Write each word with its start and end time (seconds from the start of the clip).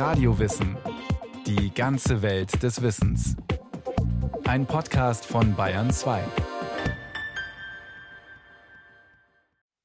Radiowissen. 0.00 0.78
Die 1.46 1.74
ganze 1.74 2.22
Welt 2.22 2.62
des 2.62 2.80
Wissens. 2.80 3.36
Ein 4.44 4.64
Podcast 4.64 5.26
von 5.26 5.54
Bayern 5.54 5.90
2. 5.90 6.24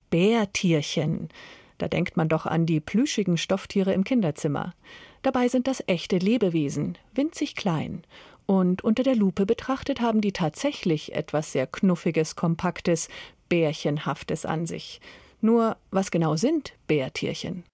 Bärtierchen. 0.10 1.28
Da 1.78 1.90
denkt 1.90 2.16
man 2.16 2.30
doch 2.30 2.46
an 2.46 2.66
die 2.66 2.80
plüschigen 2.80 3.38
Stofftiere 3.38 3.92
im 3.92 4.06
Kinderzimmer. 4.06 4.74
Dabei 5.22 5.50
sind 5.50 5.68
das 5.68 5.84
echte 5.86 6.18
Lebewesen, 6.18 6.98
winzig 7.14 7.58
klein. 7.58 8.04
Und 8.46 8.86
unter 8.86 9.04
der 9.04 9.18
Lupe 9.18 9.46
betrachtet 9.46 10.00
haben 10.00 10.22
die 10.22 10.32
tatsächlich 10.32 11.14
etwas 11.14 11.52
sehr 11.52 11.68
Knuffiges, 11.68 12.38
Kompaktes, 12.38 13.10
Bärchenhaftes 13.50 14.46
an 14.46 14.66
sich. 14.66 15.02
Nur, 15.42 15.76
was 15.92 16.10
genau 16.10 16.38
sind 16.38 16.72
Bärtierchen? 16.88 17.66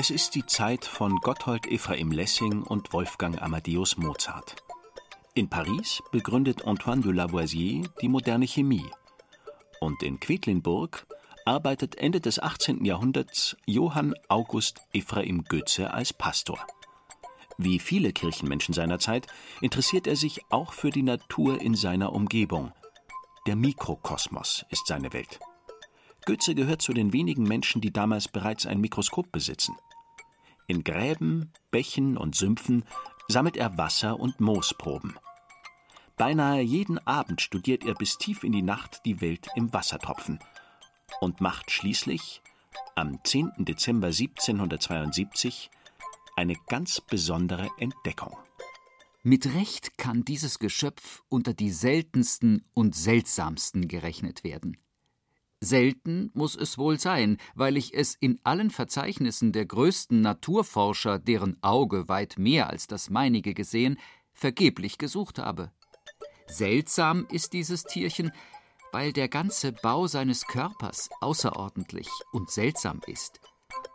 Es 0.00 0.10
ist 0.10 0.36
die 0.36 0.46
Zeit 0.46 0.84
von 0.84 1.16
Gotthold 1.16 1.66
Ephraim 1.66 2.12
Lessing 2.12 2.62
und 2.62 2.92
Wolfgang 2.92 3.42
Amadeus 3.42 3.96
Mozart. 3.96 4.54
In 5.34 5.48
Paris 5.48 6.00
begründet 6.12 6.64
Antoine 6.64 7.02
de 7.02 7.10
Lavoisier 7.10 7.82
die 8.00 8.08
moderne 8.08 8.46
Chemie. 8.46 8.86
Und 9.80 10.04
in 10.04 10.20
Quedlinburg 10.20 11.04
arbeitet 11.44 11.96
Ende 11.96 12.20
des 12.20 12.38
18. 12.38 12.84
Jahrhunderts 12.84 13.56
Johann 13.66 14.14
August 14.28 14.82
Ephraim 14.92 15.42
Goethe 15.42 15.92
als 15.92 16.12
Pastor. 16.12 16.64
Wie 17.56 17.80
viele 17.80 18.12
Kirchenmenschen 18.12 18.74
seiner 18.74 19.00
Zeit 19.00 19.26
interessiert 19.60 20.06
er 20.06 20.14
sich 20.14 20.42
auch 20.48 20.74
für 20.74 20.90
die 20.90 21.02
Natur 21.02 21.60
in 21.60 21.74
seiner 21.74 22.12
Umgebung. 22.12 22.70
Der 23.48 23.56
Mikrokosmos 23.56 24.64
ist 24.70 24.86
seine 24.86 25.12
Welt. 25.12 25.40
Goethe 26.24 26.54
gehört 26.54 26.82
zu 26.82 26.92
den 26.92 27.12
wenigen 27.12 27.42
Menschen, 27.42 27.80
die 27.80 27.92
damals 27.92 28.28
bereits 28.28 28.64
ein 28.64 28.80
Mikroskop 28.80 29.32
besitzen. 29.32 29.74
In 30.68 30.84
Gräben, 30.84 31.50
Bächen 31.70 32.18
und 32.18 32.34
Sümpfen 32.34 32.84
sammelt 33.26 33.56
er 33.56 33.78
Wasser- 33.78 34.20
und 34.20 34.38
Moosproben. 34.38 35.18
Beinahe 36.18 36.60
jeden 36.60 36.98
Abend 37.06 37.40
studiert 37.40 37.84
er 37.84 37.94
bis 37.94 38.18
tief 38.18 38.44
in 38.44 38.52
die 38.52 38.60
Nacht 38.60 39.00
die 39.06 39.22
Welt 39.22 39.48
im 39.56 39.72
Wassertropfen 39.72 40.38
und 41.22 41.40
macht 41.40 41.70
schließlich 41.70 42.42
am 42.96 43.18
10. 43.24 43.52
Dezember 43.60 44.08
1772 44.08 45.70
eine 46.36 46.54
ganz 46.68 47.00
besondere 47.00 47.70
Entdeckung. 47.78 48.36
Mit 49.22 49.54
Recht 49.54 49.96
kann 49.96 50.22
dieses 50.22 50.58
Geschöpf 50.58 51.22
unter 51.30 51.54
die 51.54 51.70
seltensten 51.70 52.64
und 52.74 52.94
seltsamsten 52.94 53.88
gerechnet 53.88 54.44
werden. 54.44 54.76
Selten 55.60 56.30
muss 56.34 56.54
es 56.54 56.78
wohl 56.78 57.00
sein, 57.00 57.36
weil 57.54 57.76
ich 57.76 57.92
es 57.92 58.14
in 58.14 58.38
allen 58.44 58.70
Verzeichnissen 58.70 59.52
der 59.52 59.66
größten 59.66 60.20
Naturforscher, 60.20 61.18
deren 61.18 61.60
Auge 61.62 62.08
weit 62.08 62.38
mehr 62.38 62.70
als 62.70 62.86
das 62.86 63.10
meinige 63.10 63.54
gesehen, 63.54 63.98
vergeblich 64.32 64.98
gesucht 64.98 65.38
habe. 65.38 65.72
Seltsam 66.46 67.26
ist 67.30 67.52
dieses 67.52 67.82
Tierchen, 67.82 68.30
weil 68.92 69.12
der 69.12 69.28
ganze 69.28 69.72
Bau 69.72 70.06
seines 70.06 70.46
Körpers 70.46 71.10
außerordentlich 71.20 72.08
und 72.32 72.50
seltsam 72.50 73.00
ist, 73.06 73.40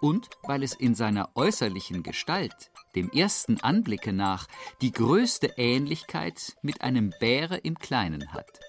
und 0.01 0.29
weil 0.43 0.63
es 0.63 0.73
in 0.73 0.95
seiner 0.95 1.31
äußerlichen 1.35 2.03
Gestalt, 2.03 2.71
dem 2.95 3.09
ersten 3.09 3.59
Anblicke 3.61 4.11
nach, 4.11 4.47
die 4.81 4.91
größte 4.91 5.53
Ähnlichkeit 5.57 6.57
mit 6.61 6.81
einem 6.81 7.11
Bäre 7.19 7.57
im 7.57 7.79
Kleinen 7.79 8.33
hat. 8.33 8.59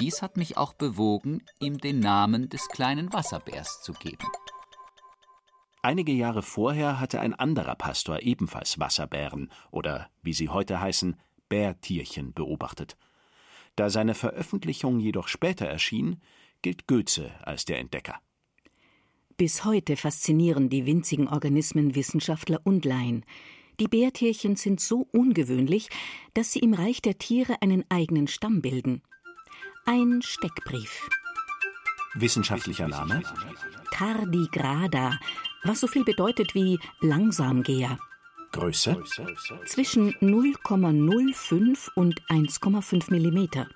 Dies 0.00 0.22
hat 0.22 0.38
mich 0.38 0.56
auch 0.56 0.72
bewogen, 0.72 1.42
ihm 1.60 1.76
den 1.76 2.00
Namen 2.00 2.48
des 2.48 2.68
kleinen 2.68 3.12
Wasserbärs 3.12 3.82
zu 3.82 3.92
geben. 3.92 4.26
Einige 5.82 6.12
Jahre 6.12 6.42
vorher 6.42 7.00
hatte 7.00 7.20
ein 7.20 7.34
anderer 7.34 7.74
Pastor 7.74 8.20
ebenfalls 8.22 8.78
Wasserbären 8.78 9.50
oder, 9.70 10.08
wie 10.22 10.32
sie 10.32 10.48
heute 10.48 10.80
heißen, 10.80 11.16
Bärtierchen 11.50 12.32
beobachtet. 12.32 12.96
Da 13.76 13.90
seine 13.90 14.14
Veröffentlichung 14.14 15.00
jedoch 15.00 15.28
später 15.28 15.66
erschien, 15.66 16.20
gilt 16.62 16.86
Goethe 16.86 17.30
als 17.42 17.66
der 17.66 17.78
Entdecker. 17.78 18.20
Bis 19.36 19.64
heute 19.64 19.96
faszinieren 19.96 20.68
die 20.68 20.86
winzigen 20.86 21.28
Organismen 21.28 21.94
Wissenschaftler 21.94 22.60
und 22.64 22.84
Laien. 22.84 23.24
Die 23.80 23.88
Bärtierchen 23.88 24.56
sind 24.56 24.80
so 24.80 25.08
ungewöhnlich, 25.12 25.88
dass 26.34 26.52
sie 26.52 26.58
im 26.58 26.74
Reich 26.74 27.00
der 27.00 27.16
Tiere 27.18 27.62
einen 27.62 27.84
eigenen 27.88 28.28
Stamm 28.28 28.60
bilden. 28.60 29.02
Ein 29.92 30.22
Steckbrief. 30.22 31.08
Wissenschaftlicher 32.14 32.86
Name? 32.86 33.24
Tardigrada, 33.90 35.18
was 35.64 35.80
so 35.80 35.88
viel 35.88 36.04
bedeutet 36.04 36.54
wie 36.54 36.78
Langsamgeher. 37.00 37.98
Größe? 38.52 39.02
Zwischen 39.66 40.12
0,05 40.20 41.88
und 41.96 42.22
1,5 42.28 43.10
Millimeter. 43.10 43.66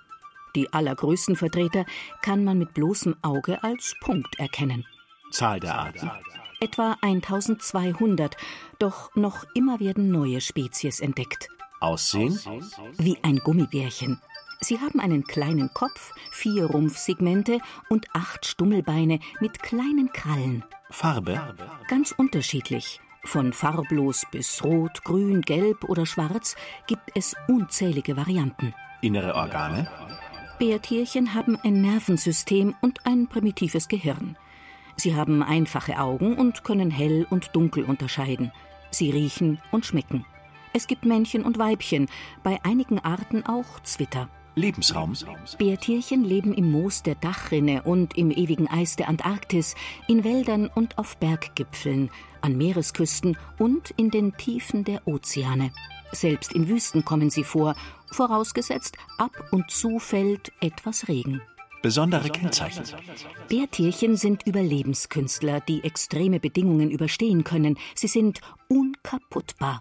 Die 0.55 0.73
allergrößten 0.73 1.35
Vertreter 1.35 1.85
kann 2.23 2.45
man 2.45 2.61
mit 2.61 2.75
bloßem 2.75 3.17
Auge 3.23 3.65
als 3.65 3.97
Punkt 4.01 4.39
erkennen. 4.39 4.87
Zahl 5.33 5.59
der 5.59 5.75
Arten? 5.75 6.13
Etwa 6.61 6.97
1200, 7.01 8.37
doch 8.79 9.13
noch 9.17 9.45
immer 9.55 9.81
werden 9.81 10.13
neue 10.13 10.41
Spezies 10.41 11.01
entdeckt. 11.01 11.49
Aussehen? 11.81 12.39
Wie 12.99 13.19
ein 13.25 13.39
Gummibärchen. 13.39 14.21
Sie 14.65 14.81
haben 14.81 14.99
einen 14.99 15.25
kleinen 15.25 15.75
Kopf, 15.75 16.15
vier 16.31 16.65
Rumpfsegmente 16.65 17.59
und 17.91 18.07
acht 18.15 18.47
Stummelbeine 18.47 19.19
mit 19.39 19.63
kleinen 19.63 20.11
Krallen. 20.11 20.65
Farbe? 20.89 21.55
Ganz 21.87 22.13
unterschiedlich. 22.13 22.99
Von 23.25 23.53
farblos 23.53 24.25
bis 24.31 24.65
rot, 24.65 25.05
grün, 25.05 25.43
gelb 25.43 25.85
oder 25.85 26.07
schwarz 26.07 26.57
gibt 26.87 27.11
es 27.15 27.37
unzählige 27.47 28.17
Varianten. 28.17 28.73
Innere 29.03 29.35
Organe? 29.35 29.87
Bärtierchen 30.59 31.35
haben 31.35 31.59
ein 31.63 31.83
Nervensystem 31.83 32.75
und 32.81 33.05
ein 33.05 33.27
primitives 33.27 33.89
Gehirn. 33.89 34.39
Sie 34.97 35.15
haben 35.15 35.43
einfache 35.43 35.99
Augen 35.99 36.39
und 36.39 36.65
können 36.65 36.91
hell 36.91 37.27
und 37.29 37.55
dunkel 37.55 37.85
unterscheiden. 37.85 38.51
Sie 38.91 39.11
riechen 39.11 39.61
und 39.73 39.85
schmecken. 39.85 40.25
Es 40.73 40.87
gibt 40.87 41.05
Männchen 41.05 41.45
und 41.45 41.59
Weibchen, 41.59 42.09
bei 42.43 42.59
einigen 42.65 42.99
Arten 42.99 43.45
auch 43.45 43.79
Zwitter. 43.83 44.31
Lebensraum? 44.55 45.15
Bärtierchen 45.59 46.25
leben 46.25 46.55
im 46.55 46.71
Moos 46.71 47.03
der 47.03 47.15
Dachrinne 47.17 47.83
und 47.83 48.17
im 48.17 48.31
ewigen 48.31 48.69
Eis 48.69 48.97
der 48.97 49.09
Antarktis, 49.09 49.75
in 50.09 50.25
Wäldern 50.25 50.69
und 50.75 50.99
auf 50.99 51.17
Berggipfeln, 51.17 52.11
an 52.41 52.57
Meeresküsten 52.57 53.37
und 53.59 53.91
in 53.97 54.11
den 54.11 54.37
Tiefen 54.37 54.85
der 54.85 55.07
Ozeane. 55.07 55.73
Selbst 56.13 56.53
in 56.53 56.69
Wüsten 56.69 57.05
kommen 57.05 57.31
sie 57.31 57.45
vor, 57.45 57.75
vorausgesetzt 58.11 58.97
ab 59.19 59.33
und 59.51 59.71
zu 59.71 59.99
fällt 59.99 60.53
etwas 60.61 61.09
Regen. 61.09 61.41
Besondere 61.83 62.31
Kennzeichen? 62.31 62.85
Bärtierchen 63.49 64.17
sind 64.17 64.47
Überlebenskünstler, 64.47 65.61
die 65.61 65.85
extreme 65.85 66.41
Bedingungen 66.41 66.91
überstehen 66.91 67.45
können. 67.45 67.77
Sie 67.95 68.07
sind 68.07 68.41
unkaputtbar. 68.69 69.81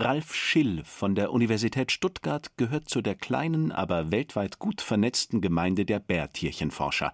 Ralf 0.00 0.32
Schill 0.32 0.84
von 0.84 1.16
der 1.16 1.32
Universität 1.32 1.90
Stuttgart 1.90 2.56
gehört 2.56 2.88
zu 2.88 3.02
der 3.02 3.16
kleinen, 3.16 3.72
aber 3.72 4.12
weltweit 4.12 4.60
gut 4.60 4.80
vernetzten 4.80 5.40
Gemeinde 5.40 5.84
der 5.84 5.98
Bärtierchenforscher. 5.98 7.12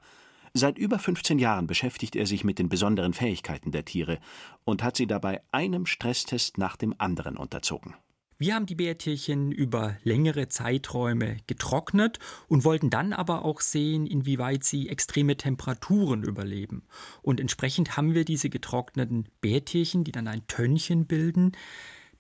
Seit 0.53 0.77
über 0.77 0.99
15 0.99 1.39
Jahren 1.39 1.67
beschäftigt 1.67 2.15
er 2.15 2.27
sich 2.27 2.45
mit 2.45 2.59
den 2.59 2.69
besonderen 2.69 3.15
Fähigkeiten 3.15 3.73
der 3.73 3.87
Tiere 3.87 4.19
und 4.65 4.83
hat 4.83 4.97
sie 4.97 5.07
dabei 5.07 5.41
einem 5.51 5.87
Stresstest 5.87 6.59
nach 6.59 6.77
dem 6.77 6.95
anderen 6.99 7.39
unterzogen. 7.39 7.95
Wir 8.37 8.55
haben 8.55 8.67
die 8.67 8.75
Bärtierchen 8.75 9.51
über 9.51 9.97
längere 10.03 10.49
Zeiträume 10.49 11.39
getrocknet 11.47 12.19
und 12.49 12.65
wollten 12.65 12.91
dann 12.91 13.15
aber 13.15 13.47
auch 13.47 13.63
sehen, 13.63 14.07
inwieweit 14.07 14.63
sie 14.63 14.91
extreme 14.91 15.39
Temperaturen 15.39 16.23
überleben. 16.23 16.83
Und 17.23 17.41
entsprechend 17.41 17.97
haben 17.97 18.13
wir 18.13 18.27
diese 18.27 18.51
getrockneten 18.51 19.31
Bärtierchen, 19.41 20.05
die 20.05 20.13
dann 20.13 20.29
ein 20.29 20.47
Tönnchen 20.49 21.07
bilden, 21.07 21.53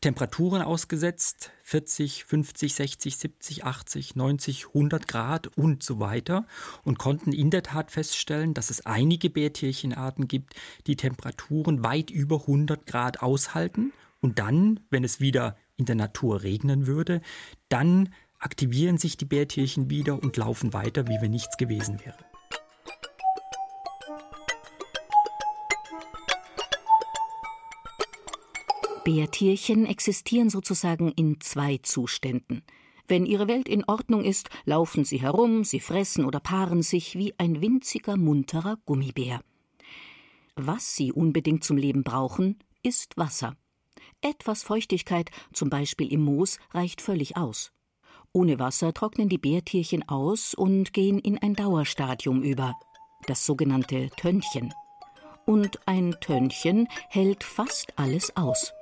Temperaturen 0.04 0.60
ausgesetzt, 0.60 1.50
40, 1.62 2.24
50, 2.24 2.74
60, 2.74 3.16
70, 3.16 3.64
80, 3.64 4.16
90, 4.16 4.66
100 4.66 5.08
Grad 5.08 5.56
und 5.56 5.82
so 5.82 5.98
weiter 5.98 6.46
und 6.82 6.98
konnten 6.98 7.32
in 7.32 7.48
der 7.48 7.62
Tat 7.62 7.90
feststellen, 7.90 8.52
dass 8.52 8.68
es 8.68 8.84
einige 8.84 9.30
Bärtierchenarten 9.30 10.28
gibt, 10.28 10.56
die 10.86 10.96
Temperaturen 10.96 11.82
weit 11.84 12.10
über 12.10 12.40
100 12.40 12.84
Grad 12.84 13.22
aushalten 13.22 13.94
und 14.20 14.38
dann, 14.38 14.80
wenn 14.90 15.04
es 15.04 15.20
wieder 15.20 15.56
in 15.78 15.86
der 15.86 15.96
Natur 15.96 16.42
regnen 16.42 16.86
würde, 16.86 17.22
dann 17.70 18.12
aktivieren 18.38 18.98
sich 18.98 19.16
die 19.16 19.24
Bärtierchen 19.24 19.88
wieder 19.88 20.22
und 20.22 20.36
laufen 20.36 20.74
weiter, 20.74 21.08
wie 21.08 21.16
wenn 21.22 21.30
nichts 21.30 21.56
gewesen 21.56 21.98
wäre. 22.04 22.33
Bärtierchen 29.04 29.84
existieren 29.84 30.48
sozusagen 30.48 31.12
in 31.12 31.40
zwei 31.40 31.78
Zuständen. 31.78 32.62
Wenn 33.06 33.26
ihre 33.26 33.48
Welt 33.48 33.68
in 33.68 33.84
Ordnung 33.84 34.24
ist, 34.24 34.48
laufen 34.64 35.04
sie 35.04 35.20
herum, 35.20 35.62
sie 35.62 35.80
fressen 35.80 36.24
oder 36.24 36.40
paaren 36.40 36.82
sich 36.82 37.16
wie 37.18 37.34
ein 37.38 37.60
winziger, 37.60 38.16
munterer 38.16 38.78
Gummibär. 38.86 39.42
Was 40.56 40.96
sie 40.96 41.12
unbedingt 41.12 41.64
zum 41.64 41.76
Leben 41.76 42.02
brauchen, 42.02 42.58
ist 42.82 43.16
Wasser. 43.18 43.56
Etwas 44.22 44.62
Feuchtigkeit, 44.62 45.30
zum 45.52 45.68
Beispiel 45.68 46.10
im 46.10 46.22
Moos, 46.22 46.58
reicht 46.72 47.02
völlig 47.02 47.36
aus. 47.36 47.72
Ohne 48.32 48.58
Wasser 48.58 48.94
trocknen 48.94 49.28
die 49.28 49.38
Bärtierchen 49.38 50.08
aus 50.08 50.54
und 50.54 50.92
gehen 50.94 51.18
in 51.18 51.36
ein 51.38 51.54
Dauerstadium 51.54 52.42
über, 52.42 52.74
das 53.26 53.44
sogenannte 53.44 54.08
Tönnchen. 54.16 54.72
Und 55.44 55.86
ein 55.86 56.16
Tönnchen 56.20 56.88
hält 57.10 57.44
fast 57.44 57.98
alles 57.98 58.34
aus. 58.34 58.72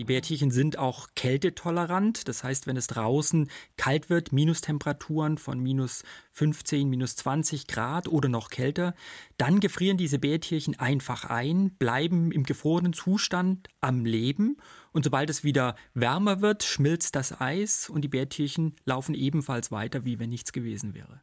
Die 0.00 0.06
Bärtierchen 0.06 0.50
sind 0.50 0.78
auch 0.78 1.08
kältetolerant. 1.14 2.26
Das 2.26 2.42
heißt, 2.42 2.66
wenn 2.66 2.78
es 2.78 2.86
draußen 2.86 3.50
kalt 3.76 4.08
wird, 4.08 4.32
Minustemperaturen 4.32 5.36
von 5.36 5.60
minus 5.60 6.04
15, 6.32 6.88
minus 6.88 7.16
20 7.16 7.66
Grad 7.66 8.08
oder 8.08 8.30
noch 8.30 8.48
kälter, 8.48 8.94
dann 9.36 9.60
gefrieren 9.60 9.98
diese 9.98 10.18
Bärtierchen 10.18 10.78
einfach 10.78 11.26
ein, 11.26 11.72
bleiben 11.78 12.32
im 12.32 12.44
gefrorenen 12.44 12.94
Zustand 12.94 13.68
am 13.82 14.06
Leben. 14.06 14.56
Und 14.92 15.04
sobald 15.04 15.28
es 15.28 15.44
wieder 15.44 15.76
wärmer 15.92 16.40
wird, 16.40 16.62
schmilzt 16.62 17.14
das 17.14 17.38
Eis 17.38 17.90
und 17.90 18.00
die 18.00 18.08
Bärtierchen 18.08 18.76
laufen 18.86 19.14
ebenfalls 19.14 19.70
weiter, 19.70 20.06
wie 20.06 20.18
wenn 20.18 20.30
nichts 20.30 20.52
gewesen 20.52 20.94
wäre. 20.94 21.20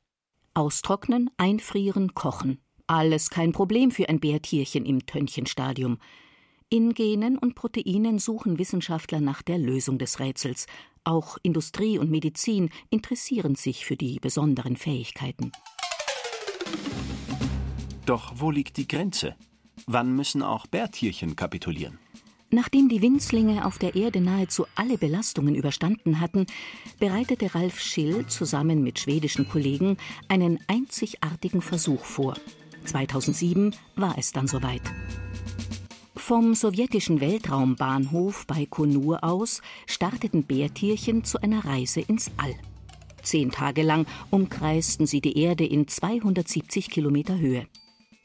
Austrocknen, 0.53 1.31
einfrieren, 1.37 2.13
kochen. 2.13 2.59
Alles 2.85 3.31
kein 3.31 3.53
Problem 3.53 3.89
für 3.89 4.07
ein 4.07 4.19
Bärtierchen 4.19 4.85
im 4.85 5.07
Tönnchenstadium. 5.07 5.97
In 6.69 6.93
Genen 6.93 7.37
und 7.37 7.55
Proteinen 7.55 8.19
suchen 8.19 8.59
Wissenschaftler 8.59 9.21
nach 9.21 9.41
der 9.41 9.57
Lösung 9.57 9.97
des 9.99 10.19
Rätsels. 10.19 10.65
Auch 11.05 11.37
Industrie 11.41 11.97
und 11.97 12.11
Medizin 12.11 12.71
interessieren 12.89 13.55
sich 13.55 13.85
für 13.85 13.95
die 13.95 14.19
besonderen 14.19 14.75
Fähigkeiten. 14.75 15.53
Doch 18.05 18.33
wo 18.35 18.51
liegt 18.51 18.75
die 18.75 18.85
Grenze? 18.85 19.37
Wann 19.85 20.13
müssen 20.13 20.43
auch 20.43 20.67
Bärtierchen 20.67 21.37
kapitulieren? 21.37 21.99
Nachdem 22.49 22.89
die 22.89 23.01
Winzlinge 23.01 23.65
auf 23.65 23.77
der 23.77 23.95
Erde 23.95 24.19
nahezu 24.19 24.65
alle 24.75 24.97
Belastungen 24.97 25.55
überstanden 25.55 26.19
hatten, 26.19 26.47
bereitete 26.99 27.55
Ralf 27.55 27.79
Schill 27.79 28.27
zusammen 28.27 28.83
mit 28.83 28.99
schwedischen 28.99 29.47
Kollegen 29.47 29.95
einen 30.27 30.59
einzigartigen 30.67 31.61
Versuch 31.61 32.03
vor. 32.03 32.35
2007 32.83 33.73
war 33.95 34.17
es 34.17 34.33
dann 34.33 34.47
soweit. 34.47 34.81
Vom 36.27 36.55
sowjetischen 36.55 37.21
Weltraumbahnhof 37.21 38.47
bei 38.47 38.65
Konur 38.65 39.23
aus 39.23 39.61
starteten 39.85 40.43
Bärtierchen 40.43 41.23
zu 41.23 41.41
einer 41.41 41.63
Reise 41.63 42.01
ins 42.01 42.31
All. 42.35 42.53
Zehn 43.23 43.49
Tage 43.49 43.81
lang 43.81 44.05
umkreisten 44.29 45.07
sie 45.07 45.21
die 45.21 45.41
Erde 45.41 45.65
in 45.65 45.87
270 45.87 46.89
Kilometer 46.89 47.39
Höhe. 47.39 47.65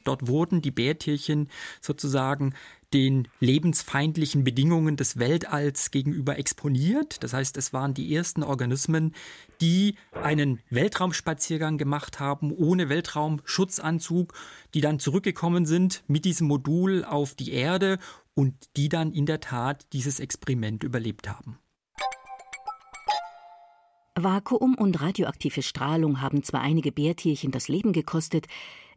Dort 0.03 0.27
wurden 0.27 0.61
die 0.61 0.71
Bärtierchen 0.71 1.49
sozusagen 1.81 2.53
den 2.93 3.27
lebensfeindlichen 3.39 4.43
Bedingungen 4.43 4.97
des 4.97 5.17
Weltalls 5.17 5.89
gegenüber 5.89 6.37
exponiert. 6.37 7.23
Das 7.23 7.33
heißt, 7.33 7.57
es 7.57 7.73
waren 7.73 7.93
die 7.93 8.13
ersten 8.13 8.43
Organismen, 8.43 9.13
die 9.61 9.95
einen 10.11 10.59
Weltraumspaziergang 10.69 11.77
gemacht 11.77 12.19
haben 12.19 12.51
ohne 12.51 12.89
Weltraumschutzanzug, 12.89 14.33
die 14.73 14.81
dann 14.81 14.99
zurückgekommen 14.99 15.65
sind 15.65 16.03
mit 16.07 16.25
diesem 16.25 16.47
Modul 16.47 17.03
auf 17.03 17.33
die 17.33 17.51
Erde 17.51 17.97
und 18.35 18.53
die 18.77 18.89
dann 18.89 19.11
in 19.11 19.25
der 19.25 19.39
Tat 19.39 19.87
dieses 19.93 20.19
Experiment 20.19 20.83
überlebt 20.83 21.27
haben. 21.29 21.57
Vakuum 24.15 24.75
und 24.75 25.01
radioaktive 25.01 25.63
Strahlung 25.63 26.21
haben 26.21 26.43
zwar 26.43 26.61
einige 26.61 26.91
Bärtierchen 26.91 27.51
das 27.51 27.67
Leben 27.67 27.93
gekostet, 27.93 28.47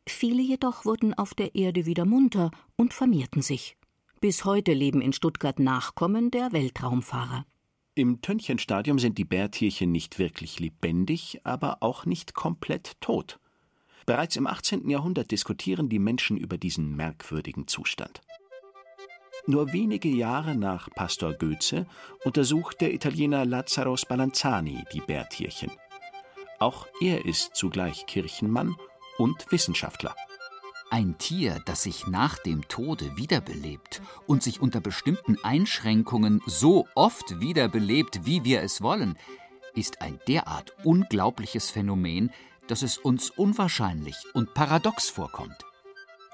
viele 0.09 0.43
jedoch 0.43 0.85
wurden 0.85 1.15
auf 1.15 1.35
der 1.35 1.55
Erde 1.55 1.87
wieder 1.87 2.05
munter 2.05 2.51
und 2.77 2.95
vermehrten 2.95 3.43
sich. 3.43 3.77
Bis 4.21 4.45
heute 4.45 4.73
leben 4.73 5.01
in 5.01 5.13
Stuttgart 5.13 5.59
Nachkommen 5.59 6.31
der 6.31 6.53
Weltraumfahrer. 6.53 7.45
Im 7.95 8.21
Tönnchenstadium 8.21 8.99
sind 8.99 9.19
die 9.19 9.25
Bärtierchen 9.25 9.91
nicht 9.91 10.19
wirklich 10.19 10.61
lebendig, 10.61 11.41
aber 11.45 11.79
auch 11.81 12.05
nicht 12.05 12.35
komplett 12.35 13.01
tot. 13.01 13.39
Bereits 14.05 14.37
im 14.37 14.47
18. 14.47 14.89
Jahrhundert 14.89 15.31
diskutieren 15.31 15.89
die 15.89 15.99
Menschen 15.99 16.37
über 16.37 16.59
diesen 16.59 16.95
merkwürdigen 16.95 17.67
Zustand. 17.67 18.21
Nur 19.47 19.73
wenige 19.73 20.09
Jahre 20.09 20.57
nach 20.57 20.91
Pastor 20.91 21.33
Goetze 21.33 21.87
untersucht 22.25 22.81
der 22.81 22.93
Italiener 22.93 23.45
Lazzaro 23.45 23.97
Spallanzani 23.97 24.85
die 24.93 25.01
Bärtierchen. 25.01 25.71
Auch 26.59 26.87
er 27.01 27.25
ist 27.25 27.55
zugleich 27.55 28.07
Kirchenmann 28.07 28.77
und 29.19 29.51
Wissenschaftler. 29.51 30.15
Ein 30.91 31.19
Tier, 31.19 31.61
das 31.65 31.83
sich 31.83 32.07
nach 32.07 32.39
dem 32.39 32.69
Tode 32.69 33.17
wiederbelebt 33.17 34.03
und 34.27 34.43
sich 34.43 34.61
unter 34.61 34.81
bestimmten 34.81 35.37
Einschränkungen 35.43 36.43
so 36.47 36.87
oft 36.95 37.41
wiederbelebt, 37.41 38.25
wie 38.25 38.45
wir 38.45 38.63
es 38.63 38.83
wollen, 38.83 39.19
ist 39.75 40.01
ein 40.01 40.21
derart 40.29 40.75
unglaubliches 40.85 41.71
Phänomen, 41.71 42.31
dass 42.69 42.83
es 42.83 42.99
uns 42.99 43.31
unwahrscheinlich 43.31 44.17
und 44.33 44.55
paradox 44.55 45.11
vorkommt. 45.11 45.65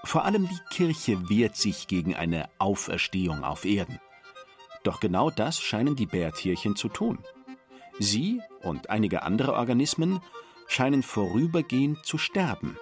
Vor 0.05 0.25
allem 0.25 0.49
die 0.49 0.61
Kirche 0.71 1.29
wehrt 1.29 1.57
sich 1.57 1.87
gegen 1.87 2.15
eine 2.15 2.49
Auferstehung 2.59 3.45
auf 3.45 3.65
Erden. 3.65 4.01
Doch 4.83 5.01
genau 5.01 5.31
das 5.31 5.61
scheinen 5.61 5.97
die 5.97 6.07
Bärtierchen 6.07 6.77
zu 6.77 6.89
tun. 6.89 7.19
Sie 7.99 8.41
und 8.63 8.91
einige 8.91 9.23
andere 9.23 9.55
Organismen 9.55 10.21
scheinen 10.73 11.03
vorübergehend 11.03 12.05
zu 12.05 12.19
sterben. 12.19 12.79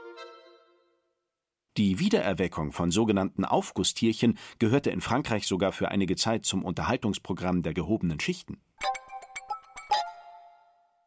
Die 1.77 1.99
Wiedererweckung 1.99 2.73
von 2.73 2.91
sogenannten 2.91 3.45
Aufgusstierchen 3.45 4.39
gehörte 4.59 4.91
in 4.91 5.01
Frankreich 5.01 5.47
sogar 5.47 5.73
für 5.73 5.89
einige 5.89 6.17
Zeit 6.17 6.45
zum 6.45 6.65
Unterhaltungsprogramm 6.65 7.63
der 7.63 7.75
gehobenen 7.75 8.21
Schichten. 8.21 8.61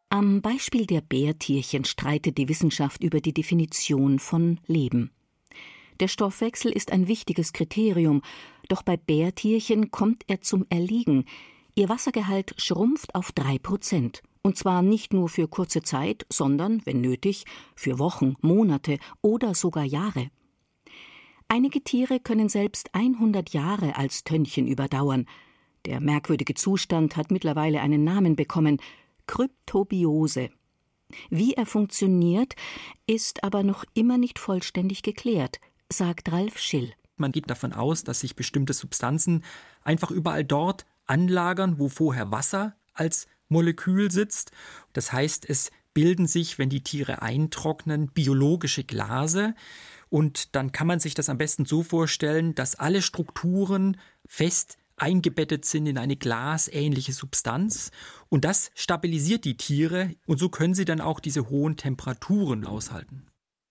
Am 0.10 0.42
Beispiel 0.42 0.86
der 0.86 1.02
Bärtierchen 1.02 1.86
streitet 1.86 2.38
die 2.38 2.50
Wissenschaft 2.50 3.04
über 3.04 3.20
die 3.20 3.34
Definition 3.34 4.20
von 4.20 4.60
Leben. 4.68 5.12
Der 6.00 6.08
Stoffwechsel 6.08 6.72
ist 6.72 6.92
ein 6.92 7.08
wichtiges 7.08 7.54
Kriterium, 7.54 8.22
doch 8.68 8.84
bei 8.84 8.98
Bärtierchen 8.98 9.92
kommt 9.92 10.24
er 10.28 10.42
zum 10.42 10.66
Erliegen. 10.70 11.26
Ihr 11.76 11.90
Wassergehalt 11.90 12.54
schrumpft 12.58 13.16
auf 13.16 13.32
drei 13.32 13.58
Prozent. 13.58 14.22
Und 14.44 14.58
zwar 14.58 14.82
nicht 14.82 15.14
nur 15.14 15.30
für 15.30 15.48
kurze 15.48 15.82
Zeit, 15.82 16.26
sondern, 16.30 16.86
wenn 16.86 17.00
nötig, 17.00 17.46
für 17.76 17.98
Wochen, 17.98 18.36
Monate 18.42 19.00
oder 19.22 19.56
sogar 19.56 19.86
Jahre. 19.86 20.30
Einige 21.48 21.82
Tiere 21.82 22.20
können 22.20 22.50
selbst 22.50 22.94
100 22.94 23.52
Jahre 23.52 23.96
als 23.96 24.26
Tönnchen 24.26 24.68
überdauern. 24.68 25.28
Der 25.86 26.02
merkwürdige 26.02 26.56
Zustand 26.56 27.16
hat 27.16 27.32
mittlerweile 27.32 27.80
einen 27.82 28.04
Namen 28.04 28.36
bekommen: 28.36 28.82
Kryptobiose. 29.28 30.50
Wie 31.30 31.54
er 31.54 31.66
funktioniert, 31.66 32.56
ist 33.08 33.44
aber 33.44 33.64
noch 33.64 33.86
immer 33.94 34.18
nicht 34.18 34.40
vollständig 34.40 35.04
geklärt, 35.04 35.60
sagt 35.92 36.32
Ralf 36.32 36.58
Schill. 36.58 36.94
Man 37.16 37.32
geht 37.32 37.50
davon 37.50 37.72
aus, 37.72 38.04
dass 38.04 38.22
sich 38.22 38.36
bestimmte 38.36 38.74
Substanzen 38.74 39.44
einfach 39.84 40.12
überall 40.12 40.44
dort 40.44 40.86
anlagern, 41.06 41.78
wo 41.78 41.88
vorher 41.88 42.32
Wasser 42.32 42.76
als 42.94 43.28
Molekül 43.54 44.12
sitzt. 44.12 44.52
Das 44.92 45.14
heißt, 45.14 45.50
es 45.50 45.72
bilden 45.94 46.28
sich, 46.28 46.60
wenn 46.60 46.70
die 46.70 46.84
Tiere 46.84 47.22
eintrocknen, 47.22 48.08
biologische 48.08 48.84
Glase. 48.84 49.56
Und 50.10 50.56
dann 50.56 50.74
kann 50.74 50.88
man 50.88 51.00
sich 51.00 51.14
das 51.14 51.30
am 51.30 51.38
besten 51.38 51.66
so 51.66 51.82
vorstellen, 51.84 52.54
dass 52.56 52.76
alle 52.76 53.02
Strukturen 53.02 53.98
fest 54.28 54.78
eingebettet 54.98 55.66
sind 55.66 55.88
in 55.88 55.98
eine 55.98 56.16
glasähnliche 56.16 57.14
Substanz 57.14 57.92
und 58.30 58.46
das 58.46 58.72
stabilisiert 58.76 59.44
die 59.44 59.58
Tiere 59.58 60.12
und 60.28 60.40
so 60.40 60.50
können 60.50 60.76
sie 60.76 60.86
dann 60.86 61.02
auch 61.02 61.20
diese 61.20 61.50
hohen 61.50 61.78
Temperaturen 61.78 62.66
aushalten. 62.66 63.26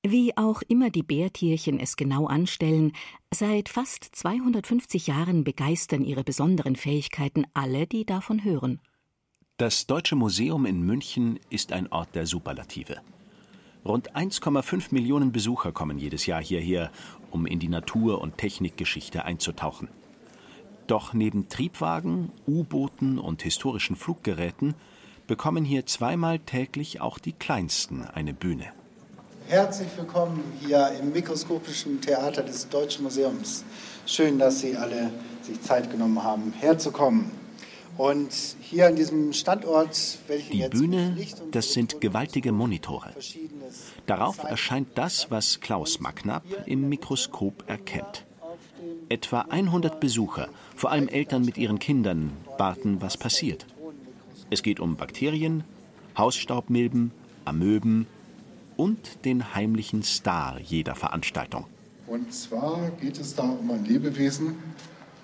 Wie 0.04 0.36
auch 0.36 0.62
immer 0.62 0.90
die 0.90 1.04
Bärtierchen 1.04 1.78
es 1.78 1.94
genau 1.94 2.26
anstellen, 2.26 2.92
seit 3.32 3.68
fast 3.68 4.04
250 4.12 5.06
Jahren 5.06 5.44
begeistern 5.44 6.02
ihre 6.02 6.24
besonderen 6.24 6.74
Fähigkeiten 6.74 7.46
alle, 7.54 7.86
die 7.86 8.04
davon 8.04 8.42
hören. 8.42 8.80
Das 9.62 9.87
Deutsche 9.87 10.16
Museum 10.16 10.66
in 10.66 10.83
München 10.83 11.38
ist 11.49 11.71
ein 11.71 11.87
Ort 11.92 12.16
der 12.16 12.26
Superlative. 12.26 12.97
Rund 13.85 14.16
1,5 14.16 14.87
Millionen 14.90 15.31
Besucher 15.31 15.71
kommen 15.71 16.00
jedes 16.00 16.26
Jahr 16.26 16.42
hierher, 16.42 16.90
um 17.31 17.47
in 17.47 17.61
die 17.61 17.69
Natur- 17.69 18.21
und 18.21 18.38
Technikgeschichte 18.38 19.25
einzutauchen. 19.25 19.87
Doch 20.88 21.12
neben 21.12 21.49
Triebwagen, 21.49 22.33
U-Booten 22.45 23.21
und 23.21 23.42
historischen 23.42 23.95
Fluggeräten 23.95 24.75
bekommen 25.28 25.64
hier 25.64 25.87
zweimal 25.87 26.40
täglich 26.40 27.00
auch 27.00 27.21
die 27.21 27.33
Kleinsten 27.33 28.02
eine 28.02 28.35
Bühne. 28.35 28.66
Herzlich 29.47 29.90
willkommen 29.97 30.42
hier 30.59 30.90
im 31.00 31.12
mikroskopischen 31.12 32.00
Theater 32.00 32.42
des 32.42 32.69
Deutschen 32.69 33.04
Museums. 33.04 33.64
Schön, 34.07 34.40
dass 34.40 34.59
Sie 34.59 34.76
alle 34.76 35.12
sich 35.42 35.62
Zeit 35.62 35.88
genommen 35.88 36.21
haben, 36.21 36.52
herzukommen. 36.59 37.41
Und 37.99 38.32
hier 38.61 38.87
an 38.87 38.96
diesem 38.96 39.32
Standort, 39.32 40.18
Die 40.50 40.58
jetzt 40.58 40.72
Bühne, 40.72 41.16
das 41.50 41.72
sind 41.72 42.00
gewaltige 42.00 42.52
Monitore. 42.52 43.12
Darauf 44.06 44.42
erscheint 44.42 44.88
das, 44.94 45.30
was 45.30 45.61
Klaus 45.61 46.00
Magnapp 46.00 46.44
im 46.66 46.88
Mikroskop 46.88 47.64
erkennt. 47.68 48.25
Etwa 49.08 49.42
100 49.42 50.00
Besucher, 50.00 50.49
vor 50.75 50.90
allem 50.90 51.08
Eltern 51.08 51.44
mit 51.44 51.58
ihren 51.58 51.78
Kindern, 51.78 52.32
warten, 52.56 53.02
was 53.02 53.16
passiert. 53.16 53.66
Es 54.50 54.62
geht 54.62 54.80
um 54.80 54.96
Bakterien, 54.96 55.64
Hausstaubmilben, 56.16 57.12
Amöben 57.44 58.06
und 58.76 59.25
den 59.25 59.54
heimlichen 59.54 60.02
Star 60.02 60.58
jeder 60.61 60.94
Veranstaltung. 60.94 61.66
Und 62.06 62.32
zwar 62.32 62.90
geht 63.00 63.18
es 63.18 63.34
da 63.34 63.44
um 63.44 63.70
ein 63.70 63.84
Lebewesen, 63.84 64.56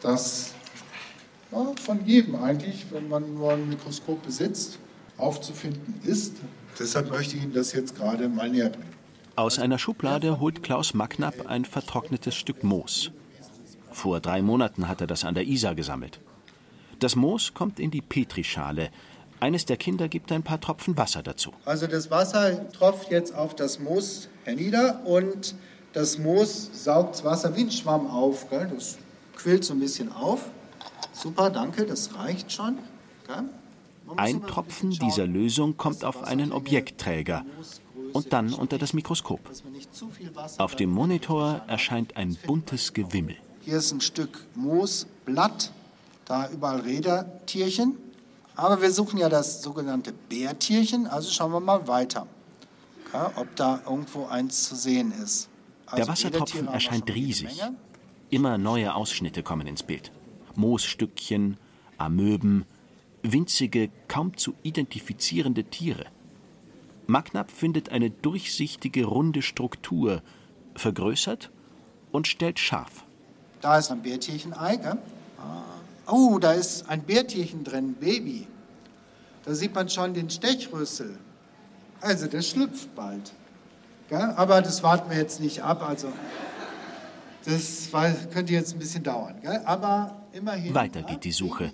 das 0.00 0.54
ja, 1.52 1.72
von 1.82 2.04
jedem 2.06 2.36
eigentlich, 2.36 2.86
wenn 2.90 3.08
man 3.08 3.34
nur 3.34 3.52
ein 3.52 3.68
Mikroskop 3.68 4.24
besitzt, 4.24 4.78
aufzufinden 5.16 6.00
ist. 6.04 6.36
Deshalb 6.78 7.10
möchte 7.10 7.36
ich 7.36 7.42
Ihnen 7.42 7.52
das 7.52 7.72
jetzt 7.72 7.96
gerade 7.96 8.28
mal 8.28 8.48
näher 8.48 8.70
bringen. 8.70 8.88
Aus 9.36 9.58
einer 9.58 9.78
Schublade 9.78 10.40
holt 10.40 10.62
Klaus 10.62 10.94
Magnapp 10.94 11.46
ein 11.46 11.64
vertrocknetes 11.64 12.34
Stück 12.34 12.64
Moos. 12.64 13.12
Vor 13.92 14.20
drei 14.20 14.42
Monaten 14.42 14.88
hat 14.88 15.00
er 15.00 15.06
das 15.06 15.24
an 15.24 15.34
der 15.34 15.46
Isar 15.46 15.74
gesammelt. 15.74 16.20
Das 16.98 17.14
Moos 17.14 17.54
kommt 17.54 17.78
in 17.78 17.90
die 17.90 18.00
Petrischale. 18.00 18.90
Eines 19.40 19.64
der 19.64 19.76
Kinder 19.76 20.08
gibt 20.08 20.32
ein 20.32 20.42
paar 20.42 20.60
Tropfen 20.60 20.96
Wasser 20.96 21.22
dazu. 21.22 21.52
Also 21.64 21.86
das 21.86 22.10
Wasser 22.10 22.70
tropft 22.72 23.12
jetzt 23.12 23.32
auf 23.32 23.54
das 23.54 23.78
Moos 23.78 24.28
hernieder 24.44 25.00
und 25.04 25.54
das 25.92 26.18
Moos 26.18 26.70
saugt 26.84 27.14
das 27.14 27.24
Wasser 27.24 27.56
wie 27.56 27.62
ein 27.62 27.70
Schwamm 27.70 28.08
auf. 28.08 28.50
Gell? 28.50 28.68
Das 28.74 28.98
quillt 29.36 29.64
so 29.64 29.74
ein 29.74 29.80
bisschen 29.80 30.10
auf. 30.10 30.50
Super, 31.20 31.50
danke, 31.50 31.84
das 31.84 32.14
reicht 32.14 32.52
schon. 32.52 32.78
Ein 34.16 34.42
Tropfen 34.42 34.90
dieser 34.90 35.26
Lösung 35.26 35.76
kommt 35.76 36.04
auf 36.04 36.22
einen 36.22 36.52
Objektträger 36.52 37.44
und 38.12 38.32
dann 38.32 38.54
unter 38.54 38.78
das 38.78 38.92
Mikroskop. 38.92 39.40
Auf 40.58 40.76
dem 40.76 40.90
Monitor 40.90 41.62
erscheint 41.66 42.16
ein 42.16 42.36
buntes 42.46 42.92
Gewimmel. 42.92 43.36
Hier 43.62 43.78
ist 43.78 43.92
ein 43.92 44.00
Stück 44.00 44.46
Moosblatt, 44.54 45.72
da 46.24 46.48
überall 46.50 46.80
Rädertierchen. 46.80 47.96
Aber 48.54 48.80
wir 48.80 48.90
suchen 48.90 49.18
ja 49.18 49.28
das 49.28 49.62
sogenannte 49.62 50.12
Bärtierchen, 50.12 51.06
also 51.06 51.30
schauen 51.30 51.52
wir 51.52 51.60
mal 51.60 51.86
weiter, 51.86 52.26
ja, 53.12 53.30
ob 53.36 53.54
da 53.54 53.80
irgendwo 53.84 54.26
eins 54.26 54.68
zu 54.68 54.74
sehen 54.74 55.12
ist. 55.12 55.48
Also 55.86 55.96
Der 55.96 56.08
Wassertropfen 56.08 56.66
erscheint 56.66 57.08
riesig. 57.14 57.62
Immer 58.30 58.58
neue 58.58 58.94
Ausschnitte 58.94 59.42
kommen 59.42 59.66
ins 59.66 59.82
Bild. 59.82 60.10
Moosstückchen, 60.58 61.56
Amöben, 61.96 62.64
winzige, 63.22 63.90
kaum 64.08 64.36
zu 64.36 64.54
identifizierende 64.62 65.64
Tiere. 65.64 66.06
Magnapp 67.06 67.50
findet 67.50 67.90
eine 67.90 68.10
durchsichtige, 68.10 69.06
runde 69.06 69.42
Struktur, 69.42 70.22
vergrößert 70.74 71.50
und 72.12 72.26
stellt 72.26 72.58
scharf. 72.58 73.04
Da 73.60 73.78
ist 73.78 73.90
ein 73.90 74.02
Bärtierchen-Ei. 74.02 74.76
gell? 74.76 74.98
Ah. 75.38 75.62
Oh, 76.06 76.38
da 76.38 76.52
ist 76.52 76.88
ein 76.88 77.02
Bärtierchen 77.02 77.64
drin, 77.64 77.94
Baby. 77.94 78.46
Da 79.44 79.54
sieht 79.54 79.74
man 79.74 79.88
schon 79.88 80.12
den 80.14 80.28
Stechrüssel. 80.28 81.18
Also, 82.00 82.26
das 82.26 82.48
schlüpft 82.48 82.94
bald. 82.94 83.32
Gell? 84.08 84.34
Aber 84.36 84.60
das 84.62 84.82
warten 84.82 85.10
wir 85.10 85.16
jetzt 85.16 85.40
nicht 85.40 85.62
ab. 85.62 85.82
Also, 85.86 86.12
das 87.44 87.88
könnte 88.32 88.52
jetzt 88.52 88.74
ein 88.74 88.78
bisschen 88.78 89.02
dauern. 89.02 89.36
Gell? 89.42 89.60
Aber. 89.64 90.17
Weiter 90.72 91.02
geht 91.02 91.24
die 91.24 91.32
Suche. 91.32 91.72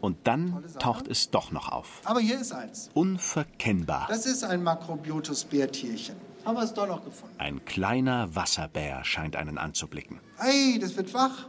Und 0.00 0.26
dann 0.26 0.64
taucht 0.78 1.08
es 1.08 1.30
doch 1.30 1.50
noch 1.50 1.70
auf. 1.70 2.00
Aber 2.04 2.20
hier 2.20 2.40
ist 2.40 2.52
eins. 2.52 2.90
Unverkennbar. 2.94 4.06
Das 4.08 4.26
ist 4.26 4.44
ein 4.44 4.62
Makrobiotus-Bärtierchen. 4.62 6.16
Haben 6.44 6.56
wir 6.56 6.62
es 6.62 6.72
doch 6.72 6.86
noch 6.86 7.04
gefunden. 7.04 7.34
Ein 7.38 7.64
kleiner 7.64 8.34
Wasserbär 8.34 9.04
scheint 9.04 9.36
einen 9.36 9.58
anzublicken. 9.58 10.20
Hey, 10.38 10.78
das 10.78 10.96
wird 10.96 11.12
wach. 11.12 11.46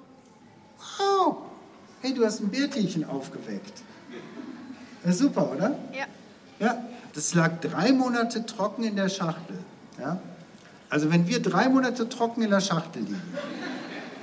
Wow. 0.97 1.37
Hey, 2.01 2.13
du 2.13 2.25
hast 2.25 2.41
ein 2.41 2.49
Bärtierchen 2.49 3.05
aufgeweckt. 3.05 3.83
Ja, 5.05 5.11
super, 5.11 5.51
oder? 5.51 5.75
Ja. 5.93 6.05
Ja, 6.59 6.83
das 7.13 7.33
lag 7.33 7.61
drei 7.61 7.93
Monate 7.93 8.45
trocken 8.45 8.83
in 8.83 8.95
der 8.95 9.09
Schachtel. 9.09 9.57
Ja? 9.97 10.19
Also 10.89 11.11
wenn 11.11 11.27
wir 11.27 11.41
drei 11.41 11.69
Monate 11.69 12.09
trocken 12.09 12.41
in 12.41 12.49
der 12.49 12.59
Schachtel 12.59 13.03
liegen, 13.03 13.21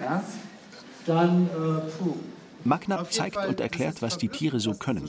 ja, 0.03 0.23
dann, 1.07 1.47
äh, 1.47 2.03
puh. 2.03 2.15
Jeden 2.65 3.11
zeigt 3.11 3.37
und 3.37 3.61
erklärt, 3.61 4.03
was 4.03 4.19
die 4.19 4.29
Tiere 4.29 4.59
so 4.59 4.75
können. 4.75 5.09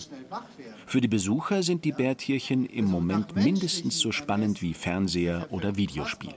Für 0.86 1.02
die 1.02 1.08
Besucher 1.08 1.64
sind 1.64 1.86
die 1.86 1.92
Bärtierchen 1.92 2.68
im 2.68 2.86
Moment 2.86 3.36
mindestens 3.36 3.98
so 4.00 4.12
spannend 4.12 4.62
wie 4.62 4.76
Fernseher 4.76 5.48
oder 5.50 5.76
Videospiel. 5.76 6.34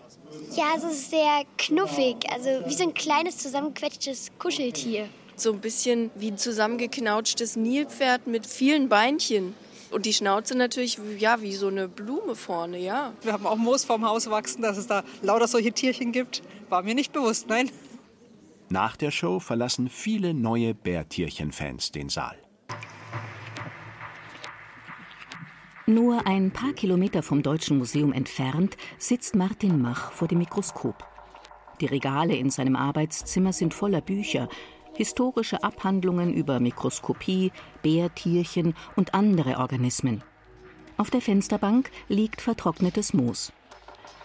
Ja, 0.57 0.65
also 0.75 0.89
es 0.89 0.95
ist 0.95 1.11
sehr 1.11 1.43
knuffig, 1.59 2.17
also 2.33 2.49
wie 2.67 2.75
so 2.75 2.85
ein 2.85 2.95
kleines 2.95 3.39
zusammengequetschtes 3.39 4.31
Kuscheltier. 4.39 5.09
So 5.37 5.53
ein 5.53 5.61
bisschen 5.61 6.11
wie 6.17 6.31
ein 6.31 6.39
zusammengeknautschtes 6.39 7.57
Nilpferd 7.57 8.27
mit 8.27 8.47
vielen 8.47 8.89
Beinchen. 8.89 9.55
Und 9.91 10.07
die 10.07 10.13
Schnauze 10.13 10.57
natürlich, 10.57 10.99
ja, 11.19 11.43
wie 11.43 11.55
so 11.55 11.69
eine 11.69 11.89
Blume 11.89 12.35
vorne, 12.35 12.79
ja. 12.79 13.13
Wir 13.23 13.33
haben 13.33 13.47
auch 13.47 13.57
Moos 13.57 13.85
vorm 13.85 14.07
Haus 14.07 14.31
wachsen, 14.31 14.63
dass 14.63 14.77
es 14.77 14.87
da 14.87 15.03
lauter 15.23 15.49
solche 15.49 15.73
Tierchen 15.73 16.13
gibt. 16.13 16.43
War 16.69 16.83
mir 16.83 16.95
nicht 16.95 17.13
bewusst, 17.13 17.49
nein. 17.49 17.71
Nach 18.73 18.95
der 18.95 19.11
Show 19.11 19.41
verlassen 19.41 19.89
viele 19.89 20.33
neue 20.33 20.75
Bärtierchen-Fans 20.75 21.91
den 21.91 22.09
Saal. 22.09 22.39
Nur 25.87 26.25
ein 26.25 26.53
paar 26.53 26.73
Kilometer 26.73 27.25
vom 27.25 27.43
Deutschen 27.43 27.79
Museum 27.79 28.13
entfernt 28.13 28.77
sitzt 28.97 29.35
Martin 29.35 29.83
Mach 29.83 30.13
vor 30.13 30.29
dem 30.29 30.39
Mikroskop. 30.39 31.05
Die 31.81 31.87
Regale 31.87 32.37
in 32.37 32.51
seinem 32.51 32.77
Arbeitszimmer 32.77 33.53
sind 33.53 33.75
voller 33.75 34.01
Bücher, 34.01 34.49
historische 34.95 35.65
Abhandlungen 35.65 36.33
über 36.33 36.61
Mikroskopie, 36.61 37.51
Bärtierchen 37.83 38.75
und 38.95 39.15
andere 39.15 39.57
Organismen. 39.57 40.23
Auf 40.97 41.11
der 41.11 41.21
Fensterbank 41.21 41.91
liegt 42.07 42.41
vertrocknetes 42.41 43.15
Moos. 43.15 43.53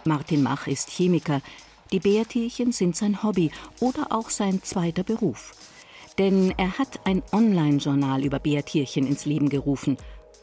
Martin 0.04 0.44
Mach 0.44 0.68
ist 0.68 0.88
Chemiker. 0.90 1.40
Die 1.92 2.00
Bärtierchen 2.00 2.72
sind 2.72 2.96
sein 2.96 3.22
Hobby 3.22 3.50
oder 3.80 4.10
auch 4.10 4.30
sein 4.30 4.62
zweiter 4.62 5.04
Beruf. 5.04 5.54
Denn 6.18 6.52
er 6.56 6.78
hat 6.78 7.06
ein 7.06 7.22
Online-Journal 7.32 8.24
über 8.24 8.38
Bärtierchen 8.38 9.06
ins 9.06 9.26
Leben 9.26 9.48
gerufen. 9.48 9.96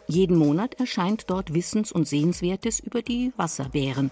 Jeden 0.07 0.37
Monat 0.37 0.75
erscheint 0.79 1.29
dort 1.29 1.53
Wissens- 1.53 1.91
und 1.91 2.07
Sehenswertes 2.07 2.79
über 2.79 3.01
die 3.01 3.33
Wasserbären. 3.35 4.11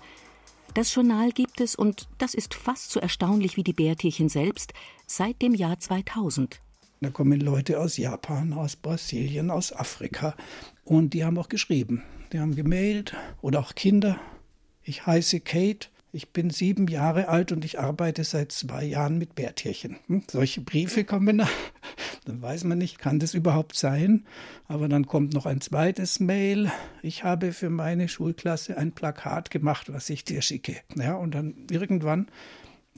Das 0.73 0.93
Journal 0.93 1.31
gibt 1.31 1.59
es, 1.59 1.75
und 1.75 2.07
das 2.17 2.33
ist 2.33 2.53
fast 2.53 2.91
so 2.91 2.99
erstaunlich 2.99 3.57
wie 3.57 3.63
die 3.63 3.73
Bärtierchen 3.73 4.29
selbst, 4.29 4.73
seit 5.05 5.41
dem 5.41 5.53
Jahr 5.53 5.79
2000. 5.79 6.61
Da 7.01 7.09
kommen 7.09 7.41
Leute 7.41 7.79
aus 7.79 7.97
Japan, 7.97 8.53
aus 8.53 8.75
Brasilien, 8.75 9.49
aus 9.49 9.73
Afrika 9.73 10.35
und 10.85 11.13
die 11.13 11.25
haben 11.25 11.37
auch 11.37 11.49
geschrieben. 11.49 12.03
Die 12.31 12.39
haben 12.39 12.55
gemailt 12.55 13.15
oder 13.41 13.59
auch 13.59 13.75
Kinder. 13.75 14.19
Ich 14.83 15.05
heiße 15.05 15.39
Kate, 15.41 15.89
ich 16.13 16.29
bin 16.29 16.49
sieben 16.49 16.87
Jahre 16.87 17.29
alt 17.29 17.51
und 17.51 17.63
ich 17.63 17.79
arbeite 17.79 18.23
seit 18.23 18.51
zwei 18.51 18.83
Jahren 18.83 19.17
mit 19.17 19.35
Bärtierchen. 19.35 19.97
Hm? 20.07 20.23
Solche 20.29 20.61
Briefe 20.61 21.05
kommen 21.05 21.39
da. 21.39 21.47
Dann 22.25 22.41
weiß 22.41 22.65
man 22.65 22.77
nicht, 22.77 22.99
kann 22.99 23.19
das 23.19 23.33
überhaupt 23.33 23.75
sein? 23.75 24.25
Aber 24.67 24.87
dann 24.87 25.07
kommt 25.07 25.33
noch 25.33 25.47
ein 25.47 25.59
zweites 25.59 26.19
Mail. 26.19 26.71
Ich 27.01 27.23
habe 27.23 27.51
für 27.51 27.71
meine 27.71 28.07
Schulklasse 28.07 28.77
ein 28.77 28.91
Plakat 28.91 29.49
gemacht, 29.49 29.91
was 29.91 30.09
ich 30.09 30.23
dir 30.23 30.41
schicke. 30.43 30.77
Ja, 30.95 31.15
und 31.15 31.33
dann 31.33 31.55
irgendwann 31.71 32.27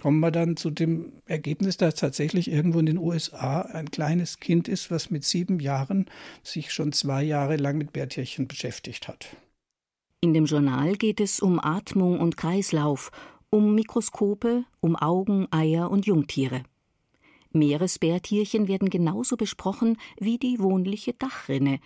kommen 0.01 0.19
wir 0.19 0.31
dann 0.31 0.57
zu 0.57 0.71
dem 0.71 1.13
Ergebnis, 1.25 1.77
dass 1.77 1.95
tatsächlich 1.95 2.51
irgendwo 2.51 2.79
in 2.79 2.85
den 2.85 2.97
USA 2.97 3.61
ein 3.61 3.91
kleines 3.91 4.39
Kind 4.39 4.67
ist, 4.67 4.91
was 4.91 5.09
mit 5.09 5.23
sieben 5.23 5.59
Jahren 5.59 6.07
sich 6.43 6.73
schon 6.73 6.91
zwei 6.91 7.23
Jahre 7.23 7.55
lang 7.55 7.77
mit 7.77 7.93
Bärtierchen 7.93 8.47
beschäftigt 8.47 9.07
hat. 9.07 9.37
In 10.23 10.33
dem 10.33 10.45
Journal 10.45 10.95
geht 10.95 11.19
es 11.19 11.41
um 11.41 11.59
Atmung 11.59 12.21
und 12.21 12.37
Kreislauf, 12.37 13.11
um 13.49 13.75
Mikroskope, 13.75 14.63
um 14.79 14.95
Augen, 14.95 15.49
Eier 15.51 15.91
und 15.91 16.05
Jungtiere. 16.05 16.63
Meeresbärtierchen 17.51 18.69
werden 18.69 18.89
genauso 18.89 19.35
besprochen 19.35 19.97
wie 20.17 20.37
die 20.37 20.61
wohnliche 20.61 21.11
Dachrinne. 21.11 21.81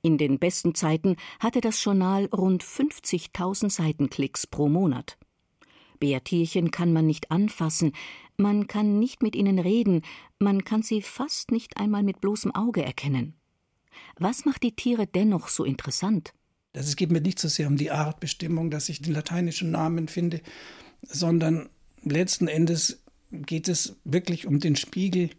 In 0.00 0.16
den 0.16 0.38
besten 0.38 0.74
Zeiten 0.74 1.16
hatte 1.40 1.60
das 1.60 1.84
Journal 1.84 2.30
rund 2.34 2.64
50.000 2.64 3.68
Seitenklicks 3.68 4.46
pro 4.46 4.70
Monat. 4.70 5.18
Bärtierchen 6.00 6.70
kann 6.70 6.94
man 6.94 7.06
nicht 7.06 7.30
anfassen, 7.30 7.92
man 8.38 8.66
kann 8.66 8.98
nicht 8.98 9.22
mit 9.22 9.36
ihnen 9.36 9.58
reden, 9.58 10.00
man 10.38 10.64
kann 10.64 10.80
sie 10.80 11.02
fast 11.02 11.50
nicht 11.50 11.76
einmal 11.76 12.02
mit 12.02 12.22
bloßem 12.22 12.54
Auge 12.54 12.82
erkennen. 12.82 13.34
Was 14.18 14.46
macht 14.46 14.62
die 14.62 14.74
Tiere 14.74 15.06
dennoch 15.06 15.48
so 15.48 15.64
interessant? 15.64 16.32
Das, 16.72 16.86
es 16.86 16.96
geht 16.96 17.10
mir 17.10 17.20
nicht 17.20 17.38
so 17.38 17.48
sehr 17.48 17.66
um 17.66 17.76
die 17.76 17.90
Artbestimmung, 17.90 18.70
dass 18.70 18.88
ich 18.88 19.00
den 19.02 19.14
lateinischen 19.14 19.70
Namen 19.70 20.08
finde, 20.08 20.40
sondern 21.02 21.68
letzten 22.02 22.48
Endes 22.48 23.02
geht 23.30 23.68
es 23.68 23.96
wirklich 24.04 24.46
um 24.46 24.58
den 24.60 24.76
Spiegel 24.76 25.30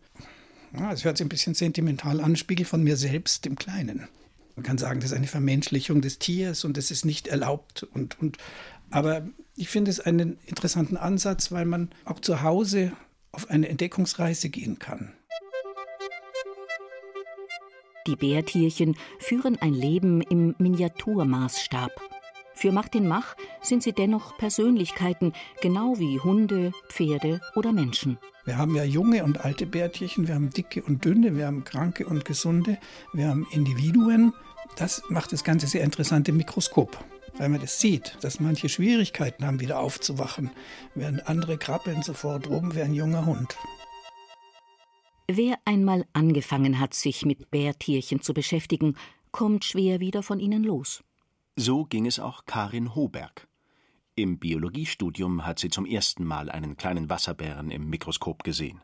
Ja, 0.73 0.91
es 0.91 1.03
hört 1.03 1.17
sich 1.17 1.25
ein 1.25 1.29
bisschen 1.29 1.55
sentimental 1.55 2.21
an, 2.21 2.35
Spiegel 2.35 2.65
von 2.65 2.83
mir 2.83 2.97
selbst 2.97 3.45
im 3.45 3.55
Kleinen. 3.55 4.07
Man 4.55 4.63
kann 4.63 4.77
sagen, 4.77 4.99
das 4.99 5.11
ist 5.11 5.17
eine 5.17 5.27
Vermenschlichung 5.27 6.01
des 6.01 6.19
Tiers 6.19 6.65
und 6.65 6.77
das 6.77 6.91
ist 6.91 7.05
nicht 7.05 7.27
erlaubt. 7.27 7.83
Und, 7.83 8.19
und, 8.19 8.37
aber 8.89 9.27
ich 9.55 9.69
finde 9.69 9.89
es 9.89 9.99
einen 9.99 10.37
interessanten 10.45 10.97
Ansatz, 10.97 11.51
weil 11.51 11.65
man 11.65 11.89
auch 12.05 12.19
zu 12.19 12.41
Hause 12.41 12.91
auf 13.31 13.49
eine 13.49 13.69
Entdeckungsreise 13.69 14.49
gehen 14.49 14.77
kann. 14.77 15.13
Die 18.09 18.15
Bärtierchen 18.15 18.95
führen 19.19 19.59
ein 19.61 19.75
Leben 19.75 20.21
im 20.21 20.55
Miniaturmaßstab. 20.57 21.91
Für 22.55 22.71
Martin 22.71 23.07
Mach 23.07 23.35
sind 23.61 23.83
sie 23.83 23.93
dennoch 23.93 24.35
Persönlichkeiten, 24.35 25.33
genau 25.61 25.99
wie 25.99 26.19
Hunde, 26.19 26.71
Pferde 26.87 27.39
oder 27.55 27.71
Menschen. 27.71 28.17
Wir 28.45 28.57
haben 28.57 28.73
ja 28.73 28.83
junge 28.83 29.23
und 29.23 29.45
alte 29.45 29.67
Bärtierchen, 29.67 30.27
wir 30.27 30.33
haben 30.33 30.49
dicke 30.49 30.81
und 30.81 31.05
dünne, 31.05 31.37
wir 31.37 31.45
haben 31.45 31.63
kranke 31.65 32.07
und 32.07 32.25
gesunde, 32.25 32.79
wir 33.13 33.27
haben 33.27 33.45
Individuen. 33.51 34.33
Das 34.75 35.03
macht 35.09 35.31
das 35.31 35.43
Ganze 35.43 35.67
sehr 35.67 35.83
interessant 35.83 36.27
im 36.29 36.37
Mikroskop, 36.37 36.97
weil 37.37 37.49
man 37.49 37.61
das 37.61 37.79
sieht, 37.79 38.17
dass 38.21 38.39
manche 38.39 38.69
Schwierigkeiten 38.69 39.45
haben, 39.45 39.59
wieder 39.59 39.77
aufzuwachen, 39.77 40.49
während 40.95 41.27
andere 41.27 41.59
krabbeln 41.59 42.01
sofort 42.01 42.49
rum 42.49 42.73
wie 42.73 42.81
ein 42.81 42.95
junger 42.95 43.27
Hund. 43.27 43.55
Wer 45.31 45.59
einmal 45.63 46.07
angefangen 46.13 46.79
hat, 46.79 46.95
sich 46.95 47.23
mit 47.23 47.51
Bärtierchen 47.51 48.19
zu 48.19 48.33
beschäftigen, 48.33 48.97
kommt 49.29 49.63
schwer 49.63 49.99
wieder 49.99 50.23
von 50.23 50.39
ihnen 50.39 50.63
los. 50.63 51.03
So 51.55 51.85
ging 51.85 52.07
es 52.07 52.19
auch 52.19 52.45
Karin 52.47 52.95
Hoberg. 52.95 53.47
Im 54.15 54.39
Biologiestudium 54.39 55.45
hat 55.45 55.59
sie 55.59 55.69
zum 55.69 55.85
ersten 55.85 56.23
Mal 56.23 56.49
einen 56.49 56.77
kleinen 56.77 57.11
Wasserbären 57.11 57.69
im 57.69 57.91
Mikroskop 57.91 58.43
gesehen. 58.43 58.81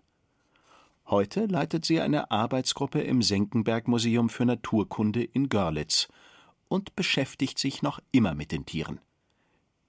Heute 1.07 1.47
leitet 1.47 1.83
sie 1.83 1.99
eine 1.99 2.29
Arbeitsgruppe 2.29 3.01
im 3.01 3.23
Senckenberg 3.23 3.87
Museum 3.87 4.29
für 4.29 4.45
Naturkunde 4.45 5.23
in 5.23 5.49
Görlitz 5.49 6.09
und 6.67 6.95
beschäftigt 6.95 7.57
sich 7.57 7.81
noch 7.81 7.99
immer 8.11 8.35
mit 8.35 8.51
den 8.51 8.67
Tieren. 8.67 8.99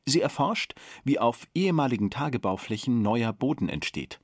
Sie 0.06 0.22
erforscht, 0.22 0.75
wie 1.04 1.18
auf 1.18 1.46
ehemaligen 1.54 2.08
Tagebauflächen 2.08 3.02
neuer 3.02 3.34
Boden 3.34 3.68
entsteht. 3.68 4.20